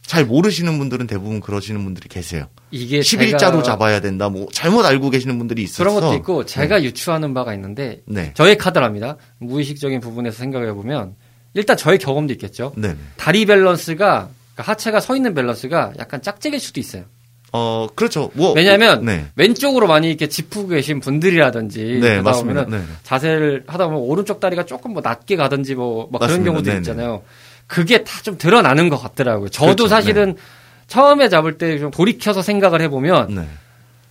잘 0.02 0.26
모르시는 0.26 0.80
분들은 0.80 1.06
대부분 1.06 1.40
그러시는 1.40 1.84
분들이 1.84 2.10
계세요. 2.10 2.48
이게 2.72 3.00
11자로 3.00 3.38
제가 3.38 3.64
잡아야 3.64 4.02
된다. 4.02 4.30
뭐 4.30 4.48
잘못 4.52 4.84
알고 4.84 5.12
계시는 5.12 5.38
분들이 5.38 5.62
있어서 5.62 5.84
그런 5.84 5.96
것도 5.96 6.16
있고 6.16 6.46
제가 6.46 6.82
유추하는 6.82 7.36
바가 7.36 7.54
있는데 7.54 8.02
네. 8.06 8.34
저의 8.34 8.58
카드랍니다. 8.58 9.18
무의식적인 9.38 10.00
부분에서 10.00 10.38
생각해 10.40 10.74
보면 10.74 11.16
일단 11.54 11.78
저의 11.78 12.00
경험도 12.00 12.34
있겠죠. 12.34 12.74
네. 12.76 12.96
다리 13.18 13.46
밸런스가 13.46 14.30
그러니까 14.60 14.72
하체가 14.72 15.00
서 15.00 15.16
있는 15.16 15.34
밸런스가 15.34 15.94
약간 16.00 16.22
짝짝일 16.22 16.60
수도 16.60 16.80
있어요. 16.82 17.04
어, 17.52 17.88
그렇죠. 17.96 18.30
뭐 18.34 18.54
왜냐하면 18.54 19.06
네. 19.06 19.26
왼쪽으로 19.36 19.88
많이 19.88 20.10
이렇게 20.10 20.28
짚고 20.28 20.68
계신 20.68 21.00
분들이라든지 21.00 22.00
네, 22.02 22.18
하다. 22.18 22.32
보면은 22.34 22.70
네. 22.70 22.82
자세를 23.04 23.64
하다 23.68 23.88
보면 23.88 24.02
오른쪽 24.02 24.40
다리가 24.40 24.66
조금 24.66 24.92
뭐 24.94 25.02
낮게 25.02 25.36
가든지 25.36 25.76
뭐, 25.76 26.08
뭐 26.12 26.20
그런. 26.20 26.44
경우도 26.44 26.64
네네. 26.66 26.78
있잖아요. 26.80 27.24
그게 27.68 28.04
다 28.04 28.22
좀 28.22 28.38
드러나는 28.38 28.90
것 28.90 28.98
같더라고요. 28.98 29.50
저도 29.50 29.68
그렇죠. 29.68 29.88
사실은 29.88 30.36
처음에 30.88 31.30
잡을 31.30 31.58
때 31.58 31.80
좀 31.80 31.90
돌이켜서 31.92 32.42
생각을 32.42 32.82
해보면 32.82 33.34
네. 33.36 33.48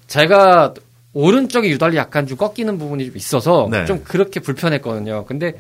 제가 0.06 0.74
오른쪽이 1.12 1.68
유달리 1.70 1.96
약간 1.96 2.26
좀 2.26 2.36
꺾이는 2.38 2.78
부분이 2.78 3.06
좀 3.06 3.16
있어서 3.16 3.68
네. 3.70 3.84
좀 3.84 4.02
그렇게 4.02 4.40
불편했거든요. 4.40 5.26
근데 5.26 5.52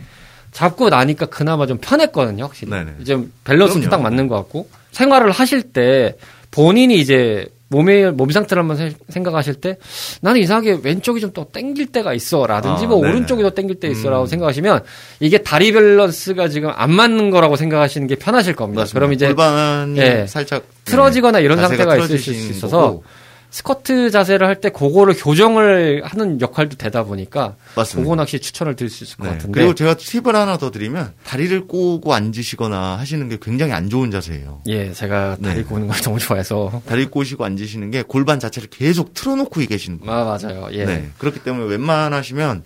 잡고 0.52 0.88
나니까 0.88 1.26
그나마 1.26 1.66
좀 1.66 1.78
편했거든요, 1.78 2.44
확실히. 2.44 2.70
네네. 2.72 2.94
이제 3.00 3.18
밸런스도. 3.44 3.90
딱 3.90 4.00
맞는 4.00 4.28
것 4.28 4.36
같고 4.36 4.68
생활을 4.98 5.30
하실 5.30 5.62
때 5.62 6.16
본인이 6.50 6.96
이제 6.96 7.46
몸의 7.70 8.12
몸 8.12 8.30
상태를 8.30 8.62
한번 8.62 8.76
세- 8.78 8.94
생각하실 9.10 9.54
때 9.54 9.76
나는 10.22 10.40
이상하게 10.40 10.78
왼쪽이 10.82 11.20
좀 11.20 11.32
더 11.34 11.44
땡길 11.52 11.88
때가 11.92 12.14
있어라든지 12.14 12.86
아, 12.86 12.88
뭐 12.88 13.00
네네. 13.02 13.10
오른쪽이 13.12 13.42
더 13.42 13.50
땡길 13.50 13.78
때 13.78 13.88
있어라고 13.88 14.24
음. 14.24 14.26
생각하시면 14.26 14.80
이게 15.20 15.38
다리 15.38 15.70
밸런스가 15.72 16.48
지금 16.48 16.70
안 16.74 16.90
맞는 16.90 17.30
거라고 17.30 17.56
생각하시는 17.56 18.06
게 18.06 18.14
편하실 18.16 18.54
겁니다. 18.56 18.80
맞습니다. 18.82 18.98
그럼 18.98 19.12
이제 19.12 19.26
골반이 19.26 19.98
예. 19.98 20.26
살짝 20.26 20.64
틀어지거나 20.86 21.40
이런 21.40 21.58
자세가 21.58 21.84
상태가 21.84 22.04
있을 22.06 22.18
수 22.18 22.32
있어서 22.32 22.80
거고. 22.80 23.04
스쿼트 23.50 24.10
자세를 24.10 24.46
할 24.46 24.60
때 24.60 24.68
그거를 24.70 25.14
교정을 25.14 26.02
하는 26.04 26.40
역할도 26.40 26.76
되다 26.76 27.04
보니까 27.04 27.54
맞습니다. 27.76 28.04
그건 28.04 28.18
확실히 28.18 28.40
추천을 28.42 28.76
드릴 28.76 28.90
수 28.90 29.04
있을 29.04 29.16
것 29.16 29.24
네. 29.24 29.30
같은데 29.30 29.60
그리고 29.60 29.74
제가 29.74 29.94
팁을 29.96 30.34
하나 30.36 30.58
더 30.58 30.70
드리면 30.70 31.12
다리를 31.24 31.66
꼬고 31.66 32.12
앉으시거나 32.12 32.98
하시는 32.98 33.28
게 33.28 33.38
굉장히 33.40 33.72
안 33.72 33.88
좋은 33.88 34.10
자세예요. 34.10 34.62
예 34.66 34.92
제가 34.92 35.36
네. 35.40 35.50
다리 35.50 35.62
꼬는 35.64 35.86
걸 35.88 35.96
너무 36.02 36.18
좋아해서 36.18 36.82
다리 36.86 37.06
꼬시고 37.06 37.44
앉으시는 37.44 37.90
게 37.90 38.02
골반 38.02 38.38
자체를 38.40 38.68
계속 38.68 39.14
틀어놓고 39.14 39.60
계시는 39.60 40.00
거예요. 40.00 40.12
아 40.12 40.24
맞아요 40.24 40.68
예 40.72 40.84
네. 40.84 41.08
그렇기 41.18 41.40
때문에 41.42 41.70
웬만하시면 41.70 42.64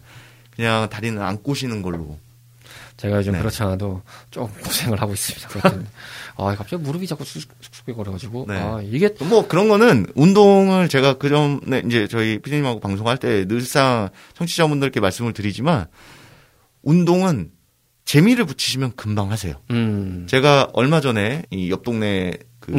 그냥 0.57 0.88
다리는 0.90 1.21
안 1.23 1.42
꼬시는 1.42 1.83
걸로. 1.83 2.16
제가 3.03 3.17
요즘 3.17 3.33
네. 3.33 3.41
그렇지 3.41 3.61
않아도 3.65 4.01
좀 4.31 4.47
고생을 4.65 5.01
하고 5.01 5.12
있습니다. 5.12 5.71
아 6.38 6.55
갑자기 6.55 6.77
무릎이 6.85 7.05
자꾸 7.09 7.25
쑥쑥거려가지고 7.25 8.45
네. 8.49 8.55
아 8.57 8.81
이게 8.81 9.11
뭐 9.25 9.49
그런 9.49 9.69
거는 9.69 10.07
운동을 10.15 10.88
제가 10.88 11.15
그 11.15 11.29
전에 11.29 11.83
이제 11.85 12.07
저희 12.07 12.38
피디님하고 12.38 12.79
방송할 12.79 13.19
때 13.19 13.45
늘상 13.49 14.09
청취자분들께 14.35 15.01
말씀을 15.01 15.33
드리지만 15.33 15.87
운동은 16.83 17.51
재미를 18.05 18.45
붙이시면 18.45 18.93
금방 18.95 19.33
하세요. 19.33 19.57
음 19.73 20.27
제가 20.29 20.69
얼마 20.73 21.01
전에 21.01 21.43
이 21.51 21.71
옆 21.71 21.83
동네 21.83 22.33
그. 22.61 22.71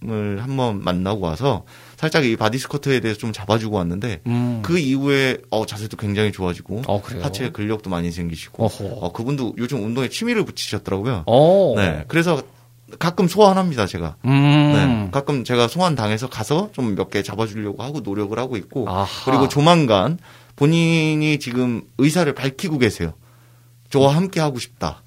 팀을 0.00 0.40
한번 0.40 0.84
만나고 0.84 1.20
와서 1.20 1.64
살짝 1.96 2.24
이 2.24 2.36
바디 2.36 2.58
스쿼트에 2.58 3.00
대해서 3.00 3.18
좀 3.18 3.32
잡아주고 3.32 3.76
왔는데 3.76 4.20
음. 4.26 4.60
그 4.62 4.78
이후에 4.78 5.38
어 5.50 5.64
자세도 5.66 5.96
굉장히 5.96 6.30
좋아지고 6.32 6.82
어 6.86 7.00
그래요 7.02 7.22
하체 7.24 7.50
근력도 7.50 7.88
많이 7.90 8.10
생기시고 8.10 8.64
어허 8.64 8.84
어 9.00 9.12
그분도 9.12 9.54
요즘 9.58 9.82
운동에 9.84 10.08
취미를 10.08 10.44
붙이셨더라고요. 10.44 11.24
어 11.26 11.74
네. 11.76 12.04
그래서 12.08 12.42
가끔 13.00 13.26
소환합니다, 13.26 13.86
제가. 13.86 14.16
네. 14.22 14.30
음 14.30 15.10
가끔 15.10 15.42
제가 15.44 15.66
소환 15.68 15.94
당해서 15.96 16.28
가서 16.28 16.70
좀 16.72 16.94
몇 16.94 17.10
개 17.10 17.22
잡아주려고 17.22 17.82
하고 17.82 18.00
노력을 18.00 18.38
하고 18.38 18.56
있고 18.56 18.88
아하. 18.88 19.06
그리고 19.24 19.48
조만간 19.48 20.18
본인이 20.54 21.38
지금 21.38 21.82
의사를 21.98 22.32
밝히고 22.32 22.78
계세요. 22.78 23.12
저와 23.90 24.14
함께 24.16 24.40
하고 24.40 24.58
싶다. 24.58 25.02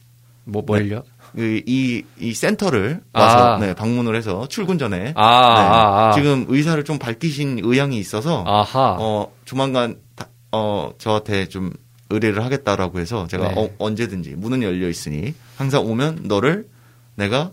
뭐 0.45 0.63
뭘요 0.65 1.03
그 1.03 1.09
이, 1.37 2.03
이 2.19 2.33
센터를 2.33 3.01
와서 3.13 3.53
아. 3.55 3.59
네, 3.59 3.73
방문을 3.73 4.15
해서 4.15 4.47
출근 4.47 4.77
전에 4.77 5.13
아, 5.15 5.23
아, 5.25 6.09
아. 6.09 6.11
지금 6.13 6.45
의사를 6.49 6.83
좀 6.83 6.97
밝히신 6.99 7.59
의향이 7.63 7.97
있어서 7.99 8.43
아하 8.47 8.97
어 8.99 9.31
조만간 9.45 9.97
다- 10.15 10.27
어 10.51 10.91
저한테 10.97 11.47
좀 11.47 11.71
의뢰를 12.09 12.43
하겠다라고 12.43 12.99
해서 12.99 13.27
제가 13.27 13.49
네. 13.49 13.53
어, 13.57 13.69
언제든지 13.77 14.31
문은 14.35 14.63
열려 14.63 14.89
있으니 14.89 15.33
항상 15.57 15.85
오면 15.85 16.21
너를 16.23 16.67
내가 17.15 17.51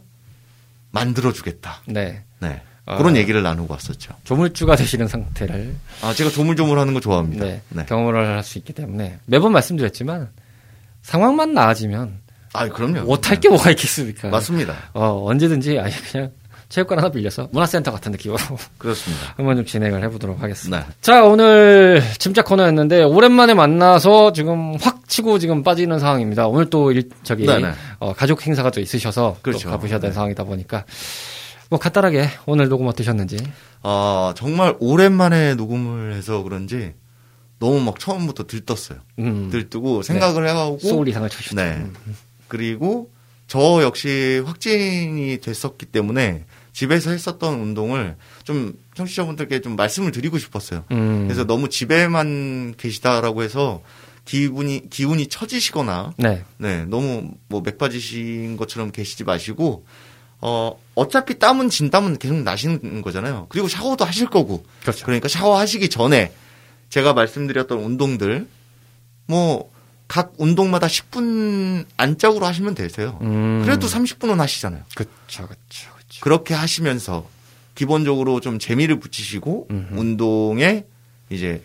만들어 0.90 1.32
주겠다. 1.32 1.82
네 1.86 2.22
네. 2.40 2.62
아. 2.86 2.96
그런 2.98 3.16
얘기를 3.16 3.42
나누고 3.42 3.72
왔었죠. 3.72 4.14
조물주가 4.24 4.76
되시는 4.76 5.08
상태를 5.08 5.74
아, 6.02 6.14
제가 6.14 6.30
조물조물 6.30 6.78
하는 6.78 6.94
거 6.94 7.00
좋아합니다. 7.00 7.44
네, 7.44 7.60
네. 7.68 7.84
경험을 7.86 8.14
할 8.36 8.42
수 8.42 8.58
있기 8.58 8.72
때문에 8.72 9.18
매번 9.26 9.52
말씀드렸지만 9.52 10.30
상황만 11.02 11.52
나아지면 11.52 12.20
아, 12.58 12.68
그럼요. 12.68 13.02
못할 13.02 13.38
게 13.40 13.48
뭐가 13.48 13.70
있겠습니까? 13.70 14.28
맞습니다. 14.28 14.74
어, 14.94 15.24
언제든지 15.26 15.78
아예 15.78 15.92
그냥 16.10 16.30
체육관 16.68 16.98
하나 16.98 17.10
빌려서 17.10 17.48
문화센터 17.52 17.92
같은 17.92 18.12
느낌으로 18.12 18.38
그렇습니다. 18.78 19.34
한번 19.36 19.56
좀 19.56 19.64
진행을 19.64 20.02
해보도록 20.04 20.42
하겠습니다. 20.42 20.80
네. 20.80 20.86
자, 21.00 21.24
오늘 21.24 22.02
짐작 22.18 22.44
코너였는데 22.46 23.04
오랜만에 23.04 23.54
만나서 23.54 24.32
지금 24.32 24.74
확 24.80 25.08
치고 25.08 25.38
지금 25.38 25.62
빠지는 25.62 25.98
상황입니다. 26.00 26.48
오늘 26.48 26.68
또 26.68 26.90
일, 26.90 27.08
저기 27.22 27.46
네네. 27.46 27.72
어, 28.00 28.12
가족 28.14 28.44
행사가 28.44 28.70
또 28.70 28.80
있으셔서 28.80 29.36
그렇죠. 29.42 29.64
또 29.68 29.70
가보셔야 29.70 30.00
되는 30.00 30.10
네. 30.10 30.14
상황이다 30.14 30.44
보니까 30.44 30.84
뭐 31.70 31.78
간단하게 31.78 32.28
오늘 32.46 32.68
녹음 32.68 32.86
어떠셨는지 32.88 33.38
아, 33.82 34.34
정말 34.36 34.74
오랜만에 34.80 35.54
녹음을 35.54 36.14
해서 36.14 36.42
그런지 36.42 36.94
너무 37.58 37.80
막 37.80 37.98
처음부터 37.98 38.44
들떴어요. 38.46 38.98
음, 39.20 39.48
들뜨고 39.50 40.02
생각을 40.02 40.48
해가고 40.48 40.78
소울 40.80 41.08
이상을 41.08 41.28
쳐주셨죠. 41.28 41.56
네. 41.56 41.86
그리고 42.48 43.10
저 43.46 43.82
역시 43.82 44.42
확진이 44.44 45.38
됐었기 45.40 45.86
때문에 45.86 46.44
집에서 46.72 47.10
했었던 47.10 47.54
운동을 47.60 48.16
좀 48.44 48.74
청취자분들께 48.94 49.60
좀 49.60 49.76
말씀을 49.76 50.12
드리고 50.12 50.38
싶었어요. 50.38 50.84
음, 50.90 51.24
그래서 51.26 51.44
너무 51.44 51.68
집에만 51.68 52.74
계시다라고 52.76 53.42
해서 53.42 53.82
기분이 54.26 54.90
기운이 54.90 55.28
처지시거나 55.28 56.12
네, 56.18 56.44
네 56.58 56.84
너무 56.84 57.30
뭐 57.48 57.62
맥빠지신 57.62 58.56
것처럼 58.56 58.90
계시지 58.90 59.24
마시고 59.24 59.86
어 60.42 60.78
어차피 60.94 61.38
땀은 61.38 61.70
진 61.70 61.90
땀은 61.90 62.18
계속 62.18 62.36
나시는 62.42 63.00
거잖아요. 63.00 63.46
그리고 63.48 63.68
샤워도 63.68 64.04
하실 64.04 64.26
거고 64.28 64.64
그렇죠. 64.82 65.06
그러니까 65.06 65.28
샤워하시기 65.28 65.88
전에 65.88 66.32
제가 66.90 67.14
말씀드렸던 67.14 67.78
운동들 67.78 68.46
뭐 69.26 69.70
각 70.08 70.34
운동마다 70.38 70.86
10분 70.86 71.84
안짝으로 71.96 72.46
하시면 72.46 72.74
되세요. 72.74 73.18
음, 73.22 73.62
그래도 73.64 73.86
30분은 73.86 74.36
하시잖아요. 74.36 74.82
그쵸, 74.94 75.48
그쵸. 75.48 75.90
그렇게 76.20 76.54
하시면서 76.54 77.28
기본적으로 77.74 78.40
좀 78.40 78.58
재미를 78.58 78.98
붙이시고 78.98 79.68
음흠. 79.70 79.98
운동에 79.98 80.84
이제 81.30 81.62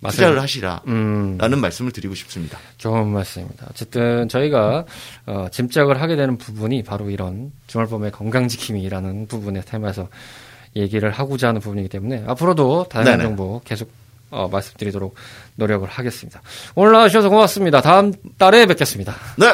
맞아요. 0.00 0.12
투자를 0.12 0.40
하시라라는 0.42 0.82
음, 0.88 1.60
말씀을 1.60 1.92
드리고 1.92 2.14
싶습니다. 2.16 2.58
좋은 2.78 3.08
말씀입니다. 3.08 3.66
어쨌든 3.70 4.28
저희가 4.28 4.84
어, 5.26 5.46
짐작을 5.52 6.00
하게 6.00 6.16
되는 6.16 6.36
부분이 6.38 6.82
바로 6.82 7.08
이런 7.08 7.52
주말밤의 7.68 8.10
건강지킴이라는 8.10 9.28
부분의 9.28 9.62
테마에서 9.64 10.08
얘기를 10.74 11.10
하고자 11.12 11.48
하는 11.48 11.60
부분이기 11.60 11.88
때문에 11.88 12.24
앞으로도 12.26 12.86
다양한 12.90 13.18
네네. 13.18 13.28
정보 13.28 13.60
계속 13.64 13.92
어, 14.32 14.48
말씀드리도록 14.48 15.14
노력을 15.56 15.86
하겠습니다. 15.88 16.42
오늘 16.74 16.92
나와주셔서 16.92 17.28
고맙습니다. 17.28 17.80
다음 17.80 18.12
달에 18.38 18.66
뵙겠습니다. 18.66 19.14
네, 19.36 19.46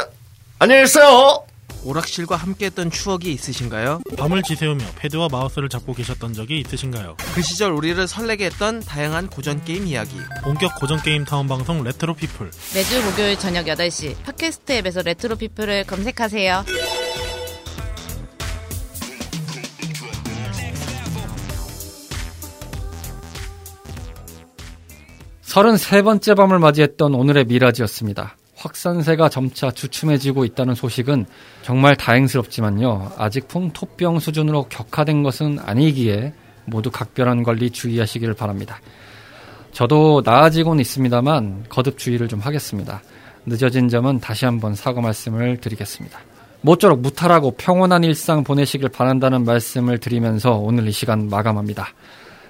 안녕히 0.59 0.83
계세요. 0.83 1.45
오락실과 1.85 2.35
함께했던 2.37 2.91
추억이 2.91 3.33
있으신가요? 3.33 4.01
밤을 4.17 4.43
지새우며 4.43 4.85
패드와 4.97 5.29
마우스를 5.31 5.69
잡고 5.69 5.95
계셨던 5.95 6.33
적이 6.33 6.61
있으신가요? 6.61 7.17
그 7.35 7.41
시절 7.41 7.71
우리를 7.73 8.07
설레게 8.09 8.47
했던 8.47 8.81
다양한 8.81 9.29
고전 9.29 9.63
게임 9.65 9.87
이야기. 9.87 10.17
본격 10.43 10.75
고전 10.81 11.01
게임 11.03 11.25
타운 11.25 11.47
방송 11.47 11.83
레트로 11.85 12.15
피플. 12.15 12.51
매주 12.75 13.03
목요일 13.05 13.39
저녁 13.39 13.67
8시 13.67 14.21
팟캐스트 14.25 14.73
앱에서 14.73 15.03
레트로 15.03 15.37
피플을 15.37 15.85
검색하세요. 15.85 16.65
33번째 25.59 26.37
밤을 26.37 26.61
맞이했던 26.61 27.15
오늘의 27.15 27.47
미라지였습니다. 27.47 28.37
확산세가 28.55 29.29
점차 29.29 29.71
주춤해지고 29.73 30.45
있다는 30.45 30.77
소식은 30.77 31.27
정말 31.63 31.97
다행스럽지만요. 31.97 33.13
아직 33.17 33.49
풍토병 33.49 34.21
수준으로 34.21 34.67
격하된 34.69 35.25
것은 35.25 35.59
아니기에 35.61 36.33
모두 36.65 36.91
각별한 36.91 37.43
관리 37.43 37.71
주의하시기를 37.71 38.35
바랍니다. 38.35 38.81
저도 39.73 40.23
나아지고는 40.25 40.81
있습니다만 40.81 41.65
거듭 41.69 41.99
주의를 41.99 42.29
좀 42.29 42.39
하겠습니다. 42.39 43.03
늦어진 43.45 43.89
점은 43.89 44.21
다시 44.21 44.45
한번 44.45 44.77
사과 44.77 45.01
말씀을 45.01 45.57
드리겠습니다. 45.57 46.21
모쪼록 46.61 47.01
무탈하고 47.01 47.53
평온한 47.53 48.05
일상 48.05 48.45
보내시길 48.45 48.91
바란다는 48.91 49.45
말씀을 49.45 49.99
드리면서 49.99 50.53
오늘 50.53 50.87
이 50.87 50.93
시간 50.93 51.29
마감합니다. 51.29 51.89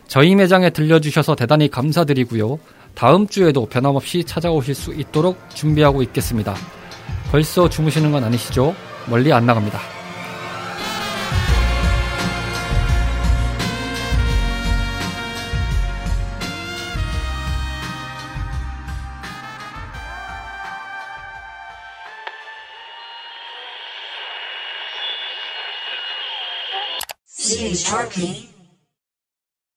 저희 0.08 0.34
매장에 0.34 0.70
들려주셔서 0.70 1.36
대단히 1.36 1.68
감사드리고요. 1.68 2.58
다음 2.94 3.26
주에도 3.28 3.66
변함없이 3.66 4.24
찾아오실 4.24 4.74
수 4.74 4.92
있도록 4.94 5.38
준비하고 5.54 6.02
있겠습니다. 6.02 6.54
벌써 7.30 7.68
주무시는 7.68 8.10
건 8.10 8.24
아니시죠? 8.24 8.74
멀리 9.06 9.32
안 9.32 9.46
나갑니다. 9.46 9.78
CHRP 27.48 28.47